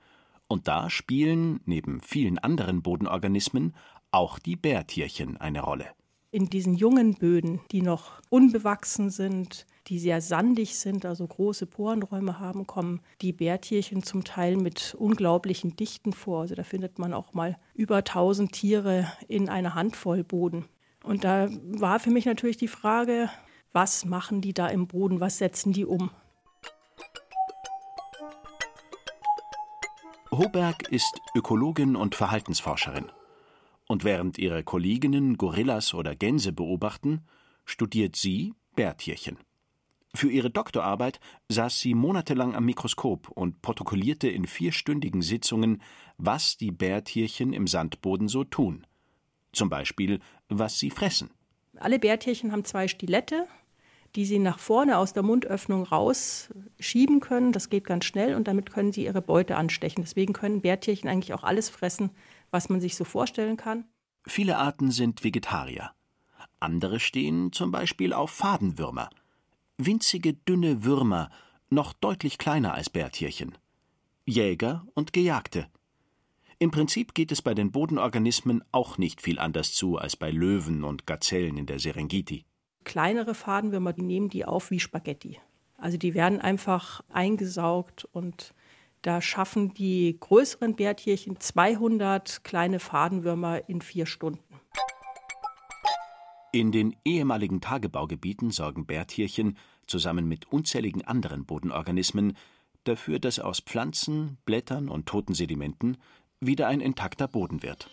Und 0.53 0.69
da 0.69 0.91
spielen, 0.91 1.61
neben 1.65 2.03
vielen 2.03 2.39
anderen 2.39 2.83
Bodenorganismen, 2.83 3.75
auch 4.11 4.39
die 4.39 4.55
Bärtierchen 4.55 5.39
eine 5.39 5.63
Rolle. 5.63 5.87
In 6.31 6.51
diesen 6.51 6.75
jungen 6.75 7.15
Böden, 7.15 7.63
die 7.71 7.81
noch 7.81 8.21
unbewachsen 8.29 9.09
sind, 9.09 9.67
die 9.87 9.99
sehr 9.99 10.21
sandig 10.21 10.79
sind, 10.79 11.07
also 11.07 11.27
große 11.27 11.65
Porenräume 11.65 12.39
haben, 12.39 12.67
kommen 12.67 13.01
die 13.23 13.33
Bärtierchen 13.33 14.03
zum 14.03 14.25
Teil 14.25 14.59
mit 14.59 14.95
unglaublichen 14.99 15.75
Dichten 15.75 16.13
vor. 16.13 16.43
Also 16.43 16.55
da 16.55 16.65
findet 16.65 16.99
man 16.99 17.15
auch 17.15 17.33
mal 17.33 17.57
über 17.73 17.97
1000 17.97 18.53
Tiere 18.53 19.11
in 19.29 19.49
einer 19.49 19.75
Handvoll 19.75 20.23
Boden. 20.23 20.67
Und 21.03 21.25
da 21.25 21.49
war 21.65 21.99
für 21.99 22.11
mich 22.11 22.27
natürlich 22.27 22.59
die 22.59 22.69
Frage, 22.69 23.31
was 23.73 24.05
machen 24.05 24.43
die 24.43 24.53
da 24.53 24.67
im 24.67 24.87
Boden, 24.87 25.19
was 25.19 25.39
setzen 25.39 25.73
die 25.73 25.87
um? 25.87 26.11
Hoberg 30.35 30.89
ist 30.91 31.21
Ökologin 31.35 31.95
und 31.95 32.15
Verhaltensforscherin. 32.15 33.13
Und 33.87 34.03
während 34.03 34.39
ihre 34.39 34.65
Kolleginnen 34.65 35.37
Gorillas 35.37 35.93
oder 35.93 36.17
Gänse 36.17 36.55
beobachten, 36.55 37.21
studiert 37.67 38.17
sie 38.17 38.55
Bärtierchen. 38.75 39.37
Für 40.15 40.31
ihre 40.31 40.49
Doktorarbeit 40.49 41.21
saß 41.51 41.79
sie 41.79 41.93
monatelang 41.93 42.55
am 42.55 42.65
Mikroskop 42.65 43.29
und 43.29 43.61
protokollierte 43.61 44.31
in 44.31 44.47
vierstündigen 44.47 45.21
Sitzungen, 45.21 45.83
was 46.17 46.57
die 46.57 46.71
Bärtierchen 46.71 47.53
im 47.53 47.67
Sandboden 47.67 48.29
so 48.29 48.43
tun. 48.43 48.87
Zum 49.53 49.69
Beispiel, 49.69 50.21
was 50.49 50.79
sie 50.79 50.91
fressen. 50.91 51.29
Alle 51.77 51.99
Bärtierchen 51.99 52.53
haben 52.53 52.65
zwei 52.65 52.89
Stilette, 52.89 53.49
die 54.17 54.25
sie 54.25 54.39
nach 54.39 54.59
vorne 54.59 54.97
aus 54.97 55.13
der 55.13 55.25
Mundöffnung 55.25 55.85
rausschieben 56.83 57.21
können. 57.21 57.53
Das 57.53 57.71
geht 57.71 57.85
ganz 57.85 58.05
schnell 58.05 58.35
und 58.35 58.49
damit 58.49 58.73
können 58.73 58.93
sie 58.93 59.05
ihre 59.05 59.23
Beute 59.23 59.57
anstechen. 59.57 60.03
Deswegen 60.03 60.33
können 60.33 60.61
Bärtierchen 60.61 61.09
eigentlich 61.09 61.33
auch 61.33 61.45
alles 61.45 61.71
fressen, 61.71 62.11
was 62.51 62.69
man 62.69 62.81
sich 62.81 62.97
so 62.97 63.05
vorstellen 63.05 63.57
kann. 63.57 63.85
Viele 64.27 64.59
Arten 64.59 64.91
sind 64.91 65.25
Vegetarier. 65.25 65.93
Andere 66.61 67.01
stehen 67.01 67.53
zum 67.53 67.71
Beispiel 67.71 68.13
auf 68.13 68.31
Fadenwürmer– 68.31 69.11
winzige 69.79 70.35
dünne 70.35 70.85
Würmer, 70.85 71.31
noch 71.71 71.93
deutlich 71.93 72.39
kleiner 72.39 72.75
als 72.75 72.91
Bärtierchen. 72.91 73.57
Jäger 74.27 74.87
und 74.95 75.13
Gejagte. 75.13 75.67
Im 76.59 76.71
Prinzip 76.71 77.15
geht 77.15 77.33
es 77.33 77.43
bei 77.43 77.55
den 77.55 77.73
Bodenorganismen 77.73 78.63
auch 78.71 78.99
nicht 78.99 79.23
viel 79.23 79.41
anders 79.41 79.73
zu 79.73 79.97
als 79.97 80.15
bei 80.15 80.31
Löwen 80.31 80.85
und 80.85 81.07
Gazellen 81.07 81.57
in 81.57 81.67
der 81.67 81.81
Serengeti. 81.81 82.45
Kleinere 82.85 83.35
Fadenwürmer, 83.35 83.93
die 83.93 84.03
nehmen 84.03 84.29
die 84.29 84.45
auf 84.45 84.71
wie 84.71 84.79
Spaghetti. 84.79 85.41
Also 85.83 85.99
die 85.99 86.15
werden 86.15 86.41
einfach 86.41 87.03
eingesaugt 87.13 88.05
und 88.13 88.55
da 89.03 89.21
schaffen 89.21 89.75
die 89.75 90.17
größeren 90.21 90.77
Bärtierchen 90.77 91.41
200 91.41 92.45
kleine 92.45 92.79
Fadenwürmer 92.79 93.69
in 93.69 93.81
vier 93.81 94.07
Stunden. 94.07 94.61
In 96.53 96.71
den 96.71 96.95
ehemaligen 97.05 97.61
Tagebaugebieten 97.61 98.53
sorgen 98.53 98.87
Bärtierchen 98.87 99.59
zusammen 99.89 100.29
mit 100.29 100.53
unzähligen 100.53 101.03
anderen 101.05 101.47
Bodenorganismen 101.47 102.37
dafür, 102.85 103.19
dass 103.19 103.41
aus 103.41 103.59
Pflanzen, 103.59 104.39
Blättern 104.45 104.89
und 104.89 105.07
toten 105.07 105.35
Sedimenten 105.35 105.97
wieder 106.39 106.69
ein 106.69 106.81
intakter 106.81 107.27
Boden 107.27 107.65
wird. 107.65 107.91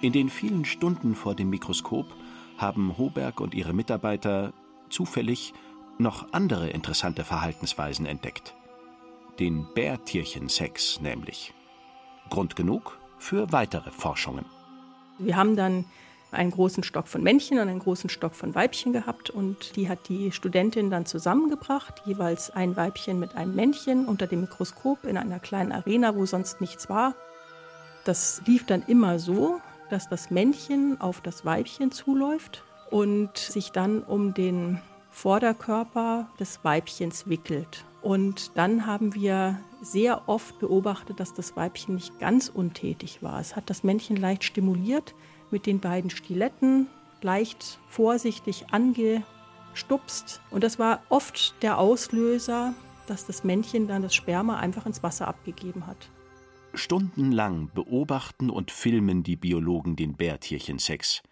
In 0.00 0.12
den 0.12 0.30
vielen 0.30 0.64
Stunden 0.64 1.16
vor 1.16 1.34
dem 1.34 1.50
Mikroskop 1.50 2.06
haben 2.56 2.96
Hoberg 2.98 3.40
und 3.40 3.52
ihre 3.52 3.72
Mitarbeiter 3.72 4.52
zufällig 4.90 5.54
noch 5.98 6.32
andere 6.32 6.70
interessante 6.70 7.24
Verhaltensweisen 7.24 8.06
entdeckt. 8.06 8.54
Den 9.40 9.66
Bärtierchensex 9.74 11.00
nämlich. 11.00 11.52
Grund 12.30 12.54
genug 12.54 13.00
für 13.18 13.50
weitere 13.50 13.90
Forschungen. 13.90 14.44
Wir 15.18 15.36
haben 15.36 15.56
dann 15.56 15.84
einen 16.30 16.52
großen 16.52 16.84
Stock 16.84 17.08
von 17.08 17.24
Männchen 17.24 17.58
und 17.58 17.68
einen 17.68 17.80
großen 17.80 18.08
Stock 18.08 18.36
von 18.36 18.54
Weibchen 18.54 18.92
gehabt 18.92 19.30
und 19.30 19.74
die 19.74 19.88
hat 19.88 20.08
die 20.08 20.30
Studentin 20.30 20.90
dann 20.90 21.06
zusammengebracht, 21.06 22.02
jeweils 22.06 22.50
ein 22.50 22.76
Weibchen 22.76 23.18
mit 23.18 23.34
einem 23.34 23.56
Männchen 23.56 24.06
unter 24.06 24.28
dem 24.28 24.42
Mikroskop 24.42 25.04
in 25.04 25.16
einer 25.16 25.40
kleinen 25.40 25.72
Arena, 25.72 26.14
wo 26.14 26.24
sonst 26.24 26.60
nichts 26.60 26.88
war. 26.88 27.16
Das 28.04 28.42
lief 28.46 28.64
dann 28.64 28.82
immer 28.82 29.18
so, 29.18 29.60
dass 29.90 30.08
das 30.08 30.30
Männchen 30.30 31.00
auf 31.00 31.20
das 31.20 31.44
Weibchen 31.44 31.90
zuläuft 31.92 32.64
und 32.90 33.36
sich 33.36 33.70
dann 33.70 34.02
um 34.02 34.34
den 34.34 34.80
Vorderkörper 35.10 36.28
des 36.38 36.64
Weibchens 36.64 37.28
wickelt. 37.28 37.84
Und 38.02 38.56
dann 38.56 38.86
haben 38.86 39.14
wir 39.14 39.58
sehr 39.82 40.28
oft 40.28 40.58
beobachtet, 40.58 41.20
dass 41.20 41.34
das 41.34 41.56
Weibchen 41.56 41.96
nicht 41.96 42.18
ganz 42.18 42.48
untätig 42.48 43.22
war. 43.22 43.40
Es 43.40 43.56
hat 43.56 43.70
das 43.70 43.84
Männchen 43.84 44.16
leicht 44.16 44.44
stimuliert 44.44 45.14
mit 45.50 45.66
den 45.66 45.80
beiden 45.80 46.10
Stiletten, 46.10 46.88
leicht 47.22 47.78
vorsichtig 47.88 48.66
angestupst. 48.70 50.40
Und 50.50 50.62
das 50.64 50.78
war 50.78 51.00
oft 51.08 51.60
der 51.62 51.78
Auslöser, 51.78 52.74
dass 53.06 53.26
das 53.26 53.44
Männchen 53.44 53.88
dann 53.88 54.02
das 54.02 54.14
Sperma 54.14 54.58
einfach 54.58 54.86
ins 54.86 55.02
Wasser 55.02 55.26
abgegeben 55.26 55.86
hat. 55.86 56.10
Stundenlang 56.74 57.70
beobachten 57.74 58.50
und 58.50 58.70
filmen 58.70 59.22
die 59.22 59.36
Biologen 59.36 59.96
den 59.96 60.16
Bärtierchensex, 60.16 61.22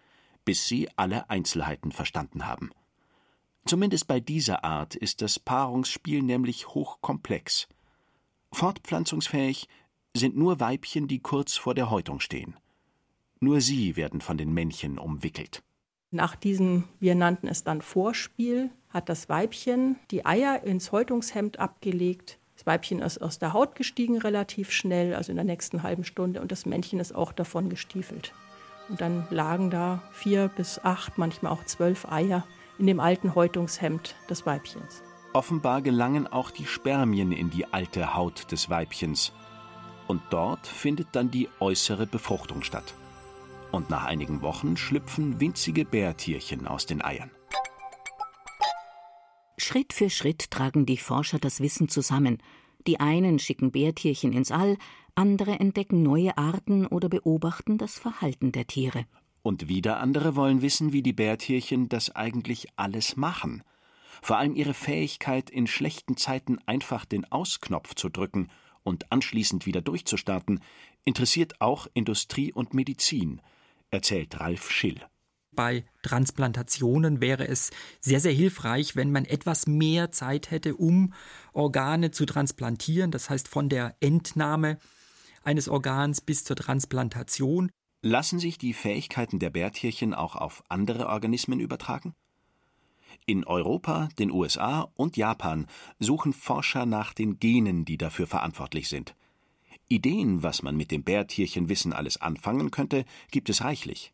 bis 0.44 0.66
sie 0.66 0.88
alle 0.96 1.30
Einzelheiten 1.30 1.92
verstanden 1.92 2.46
haben. 2.46 2.70
Zumindest 3.66 4.06
bei 4.06 4.20
dieser 4.20 4.64
Art 4.64 4.94
ist 4.94 5.22
das 5.22 5.38
Paarungsspiel 5.38 6.22
nämlich 6.22 6.68
hochkomplex. 6.68 7.68
Fortpflanzungsfähig 8.52 9.68
sind 10.16 10.36
nur 10.36 10.60
Weibchen, 10.60 11.08
die 11.08 11.18
kurz 11.18 11.56
vor 11.56 11.74
der 11.74 11.90
Häutung 11.90 12.20
stehen. 12.20 12.56
Nur 13.40 13.60
sie 13.60 13.96
werden 13.96 14.20
von 14.20 14.38
den 14.38 14.54
Männchen 14.54 14.98
umwickelt. 14.98 15.62
Nach 16.10 16.36
diesem, 16.36 16.84
wir 17.00 17.14
nannten 17.14 17.48
es 17.48 17.64
dann 17.64 17.82
Vorspiel, 17.82 18.70
hat 18.88 19.08
das 19.08 19.28
Weibchen 19.28 19.96
die 20.10 20.24
Eier 20.24 20.62
ins 20.62 20.92
Häutungshemd 20.92 21.58
abgelegt. 21.58 22.38
Das 22.56 22.66
Weibchen 22.66 23.00
ist 23.00 23.20
aus 23.20 23.38
der 23.38 23.52
Haut 23.52 23.74
gestiegen 23.74 24.18
relativ 24.18 24.72
schnell, 24.72 25.14
also 25.14 25.30
in 25.30 25.36
der 25.36 25.44
nächsten 25.44 25.82
halben 25.82 26.04
Stunde, 26.04 26.40
und 26.40 26.50
das 26.50 26.64
Männchen 26.64 27.00
ist 27.00 27.14
auch 27.14 27.32
davon 27.32 27.68
gestiefelt. 27.68 28.32
Und 28.88 29.00
dann 29.00 29.26
lagen 29.30 29.70
da 29.70 30.02
vier 30.12 30.48
bis 30.48 30.80
acht, 30.82 31.18
manchmal 31.18 31.52
auch 31.52 31.64
zwölf 31.64 32.10
Eier 32.10 32.46
in 32.78 32.86
dem 32.86 32.98
alten 32.98 33.34
Häutungshemd 33.34 34.14
des 34.30 34.46
Weibchens. 34.46 35.02
Offenbar 35.34 35.82
gelangen 35.82 36.26
auch 36.26 36.50
die 36.50 36.64
Spermien 36.64 37.30
in 37.30 37.50
die 37.50 37.66
alte 37.66 38.14
Haut 38.14 38.50
des 38.52 38.70
Weibchens. 38.70 39.32
Und 40.06 40.22
dort 40.30 40.66
findet 40.66 41.08
dann 41.12 41.30
die 41.30 41.48
äußere 41.60 42.06
Befruchtung 42.06 42.62
statt. 42.62 42.94
Und 43.70 43.90
nach 43.90 44.06
einigen 44.06 44.40
Wochen 44.40 44.78
schlüpfen 44.78 45.40
winzige 45.40 45.84
Bärtierchen 45.84 46.66
aus 46.66 46.86
den 46.86 47.04
Eiern. 47.04 47.30
Schritt 49.66 49.92
für 49.92 50.10
Schritt 50.10 50.52
tragen 50.52 50.86
die 50.86 50.96
Forscher 50.96 51.40
das 51.40 51.58
Wissen 51.58 51.88
zusammen. 51.88 52.38
Die 52.86 53.00
einen 53.00 53.40
schicken 53.40 53.72
Bärtierchen 53.72 54.32
ins 54.32 54.52
All, 54.52 54.78
andere 55.16 55.58
entdecken 55.58 56.04
neue 56.04 56.38
Arten 56.38 56.86
oder 56.86 57.08
beobachten 57.08 57.76
das 57.76 57.98
Verhalten 57.98 58.52
der 58.52 58.68
Tiere. 58.68 59.06
Und 59.42 59.66
wieder 59.66 59.98
andere 59.98 60.36
wollen 60.36 60.62
wissen, 60.62 60.92
wie 60.92 61.02
die 61.02 61.12
Bärtierchen 61.12 61.88
das 61.88 62.14
eigentlich 62.14 62.68
alles 62.76 63.16
machen. 63.16 63.64
Vor 64.22 64.36
allem 64.38 64.54
ihre 64.54 64.72
Fähigkeit, 64.72 65.50
in 65.50 65.66
schlechten 65.66 66.16
Zeiten 66.16 66.60
einfach 66.66 67.04
den 67.04 67.24
Ausknopf 67.32 67.96
zu 67.96 68.08
drücken 68.08 68.50
und 68.84 69.10
anschließend 69.10 69.66
wieder 69.66 69.80
durchzustarten, 69.80 70.60
interessiert 71.04 71.60
auch 71.60 71.88
Industrie 71.92 72.52
und 72.52 72.72
Medizin, 72.72 73.42
erzählt 73.90 74.38
Ralf 74.38 74.70
Schill 74.70 75.00
bei 75.56 75.84
Transplantationen 76.02 77.20
wäre 77.20 77.48
es 77.48 77.70
sehr, 78.00 78.20
sehr 78.20 78.32
hilfreich, 78.32 78.94
wenn 78.94 79.10
man 79.10 79.24
etwas 79.24 79.66
mehr 79.66 80.12
Zeit 80.12 80.50
hätte, 80.52 80.76
um 80.76 81.12
Organe 81.52 82.12
zu 82.12 82.26
transplantieren, 82.26 83.10
das 83.10 83.28
heißt 83.28 83.48
von 83.48 83.68
der 83.68 83.96
Entnahme 84.00 84.78
eines 85.42 85.68
Organs 85.68 86.20
bis 86.20 86.44
zur 86.44 86.56
Transplantation. 86.56 87.70
Lassen 88.02 88.38
sich 88.38 88.58
die 88.58 88.74
Fähigkeiten 88.74 89.38
der 89.38 89.50
Bärtierchen 89.50 90.14
auch 90.14 90.36
auf 90.36 90.62
andere 90.68 91.08
Organismen 91.08 91.58
übertragen? 91.58 92.14
In 93.24 93.44
Europa, 93.44 94.08
den 94.18 94.30
USA 94.30 94.88
und 94.94 95.16
Japan 95.16 95.66
suchen 95.98 96.32
Forscher 96.32 96.86
nach 96.86 97.12
den 97.12 97.40
Genen, 97.40 97.84
die 97.84 97.96
dafür 97.96 98.26
verantwortlich 98.26 98.88
sind. 98.88 99.16
Ideen, 99.88 100.42
was 100.42 100.62
man 100.62 100.76
mit 100.76 100.90
dem 100.90 101.04
Bärtierchenwissen 101.04 101.92
alles 101.92 102.20
anfangen 102.20 102.70
könnte, 102.70 103.04
gibt 103.30 103.48
es 103.48 103.64
reichlich. 103.64 104.12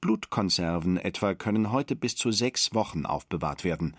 Blutkonserven 0.00 0.96
etwa 0.96 1.34
können 1.34 1.72
heute 1.72 1.96
bis 1.96 2.16
zu 2.16 2.30
sechs 2.30 2.74
Wochen 2.74 3.06
aufbewahrt 3.06 3.64
werden. 3.64 3.96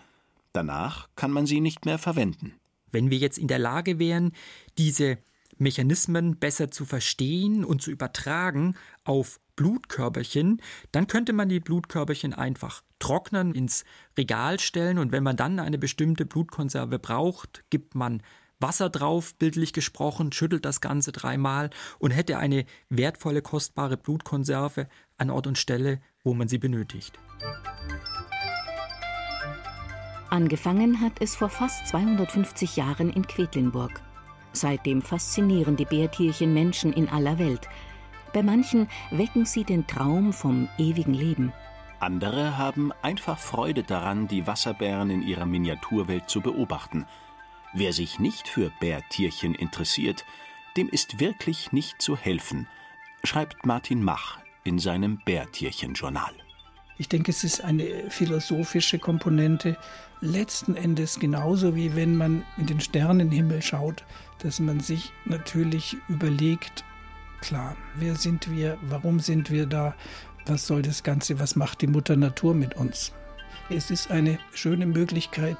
Danach 0.52 1.08
kann 1.16 1.30
man 1.30 1.46
sie 1.46 1.60
nicht 1.60 1.84
mehr 1.84 1.98
verwenden. 1.98 2.54
Wenn 2.90 3.10
wir 3.10 3.18
jetzt 3.18 3.38
in 3.38 3.48
der 3.48 3.58
Lage 3.58 3.98
wären, 3.98 4.32
diese 4.78 5.18
Mechanismen 5.58 6.38
besser 6.38 6.70
zu 6.70 6.84
verstehen 6.84 7.64
und 7.64 7.82
zu 7.82 7.90
übertragen 7.90 8.76
auf 9.04 9.40
Blutkörperchen, 9.56 10.62
dann 10.92 11.08
könnte 11.08 11.32
man 11.32 11.48
die 11.48 11.60
Blutkörperchen 11.60 12.32
einfach 12.32 12.82
trocknen, 12.98 13.54
ins 13.54 13.84
Regal 14.16 14.60
stellen 14.60 14.98
und 14.98 15.12
wenn 15.12 15.24
man 15.24 15.36
dann 15.36 15.58
eine 15.58 15.78
bestimmte 15.78 16.26
Blutkonserve 16.26 16.98
braucht, 16.98 17.64
gibt 17.70 17.94
man 17.94 18.22
Wasser 18.60 18.90
drauf, 18.90 19.34
bildlich 19.36 19.72
gesprochen, 19.72 20.32
schüttelt 20.32 20.64
das 20.64 20.80
Ganze 20.80 21.12
dreimal 21.12 21.70
und 21.98 22.10
hätte 22.10 22.38
eine 22.38 22.64
wertvolle, 22.88 23.42
kostbare 23.42 23.96
Blutkonserve 23.96 24.88
an 25.18 25.30
Ort 25.30 25.46
und 25.46 25.58
Stelle, 25.58 26.00
wo 26.24 26.34
man 26.34 26.48
sie 26.48 26.58
benötigt. 26.58 27.18
Angefangen 30.30 31.00
hat 31.00 31.20
es 31.20 31.36
vor 31.36 31.48
fast 31.48 31.86
250 31.88 32.76
Jahren 32.76 33.10
in 33.10 33.26
Quedlinburg. 33.26 34.00
Seitdem 34.52 35.02
faszinieren 35.02 35.76
die 35.76 35.84
Bärtierchen 35.84 36.54
Menschen 36.54 36.92
in 36.92 37.08
aller 37.08 37.38
Welt. 37.38 37.68
Bei 38.32 38.42
manchen 38.42 38.88
wecken 39.10 39.44
sie 39.44 39.64
den 39.64 39.86
Traum 39.86 40.32
vom 40.32 40.68
ewigen 40.78 41.14
Leben. 41.14 41.52
Andere 42.00 42.58
haben 42.58 42.92
einfach 43.02 43.38
Freude 43.38 43.82
daran, 43.82 44.28
die 44.28 44.46
Wasserbären 44.46 45.10
in 45.10 45.22
ihrer 45.22 45.46
Miniaturwelt 45.46 46.28
zu 46.30 46.40
beobachten– 46.40 47.06
Wer 47.74 47.92
sich 47.92 48.18
nicht 48.18 48.48
für 48.48 48.70
Bärtierchen 48.80 49.54
interessiert, 49.54 50.24
dem 50.76 50.88
ist 50.88 51.20
wirklich 51.20 51.70
nicht 51.72 52.00
zu 52.00 52.16
helfen, 52.16 52.66
schreibt 53.24 53.66
Martin 53.66 54.02
Mach 54.02 54.38
in 54.68 54.78
seinem 54.78 55.18
Bärtierchen-Journal. 55.24 56.32
Ich 56.98 57.08
denke, 57.08 57.30
es 57.30 57.44
ist 57.44 57.62
eine 57.62 58.10
philosophische 58.10 58.98
Komponente, 58.98 59.76
letzten 60.20 60.74
Endes 60.74 61.18
genauso 61.18 61.74
wie 61.74 61.94
wenn 61.94 62.16
man 62.16 62.44
in 62.56 62.66
den 62.66 62.80
Sternenhimmel 62.80 63.62
schaut, 63.62 64.04
dass 64.40 64.60
man 64.60 64.80
sich 64.80 65.12
natürlich 65.24 65.96
überlegt, 66.08 66.84
klar, 67.40 67.76
wer 67.94 68.16
sind 68.16 68.50
wir, 68.50 68.78
warum 68.82 69.20
sind 69.20 69.50
wir 69.50 69.66
da, 69.66 69.94
was 70.46 70.66
soll 70.66 70.82
das 70.82 71.02
Ganze, 71.02 71.38
was 71.38 71.56
macht 71.56 71.82
die 71.82 71.86
Mutter 71.86 72.16
Natur 72.16 72.54
mit 72.54 72.74
uns. 72.74 73.12
Es 73.70 73.90
ist 73.90 74.10
eine 74.10 74.38
schöne 74.52 74.86
Möglichkeit, 74.86 75.58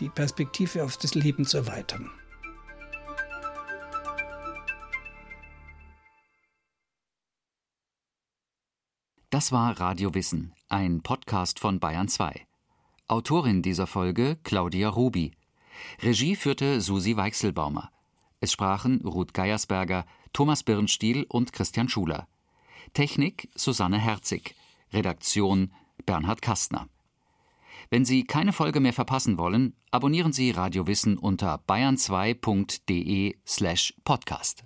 die 0.00 0.08
Perspektive 0.08 0.84
auf 0.84 0.96
das 0.96 1.14
Leben 1.14 1.44
zu 1.44 1.58
erweitern. 1.58 2.10
Das 9.30 9.52
war 9.52 9.78
Radio 9.78 10.14
Wissen, 10.14 10.54
ein 10.70 11.02
Podcast 11.02 11.60
von 11.60 11.80
Bayern 11.80 12.08
2. 12.08 12.46
Autorin 13.08 13.60
dieser 13.60 13.86
Folge 13.86 14.38
Claudia 14.42 14.88
Rubi. 14.88 15.32
Regie 16.00 16.34
führte 16.34 16.80
Susi 16.80 17.14
Weichselbaumer. 17.14 17.90
Es 18.40 18.52
sprachen 18.52 19.02
Ruth 19.02 19.34
Geiersberger, 19.34 20.06
Thomas 20.32 20.62
Birnstiel 20.62 21.26
und 21.28 21.52
Christian 21.52 21.90
Schuler. 21.90 22.26
Technik 22.94 23.50
Susanne 23.54 23.98
Herzig. 23.98 24.54
Redaktion 24.94 25.74
Bernhard 26.06 26.40
Kastner. 26.40 26.88
Wenn 27.90 28.06
Sie 28.06 28.24
keine 28.24 28.54
Folge 28.54 28.80
mehr 28.80 28.94
verpassen 28.94 29.36
wollen, 29.36 29.76
abonnieren 29.90 30.32
Sie 30.32 30.52
Radio 30.52 30.86
Wissen 30.86 31.18
unter 31.18 31.62
bayern2.de 31.68 33.36
slash 33.46 33.92
podcast. 34.04 34.64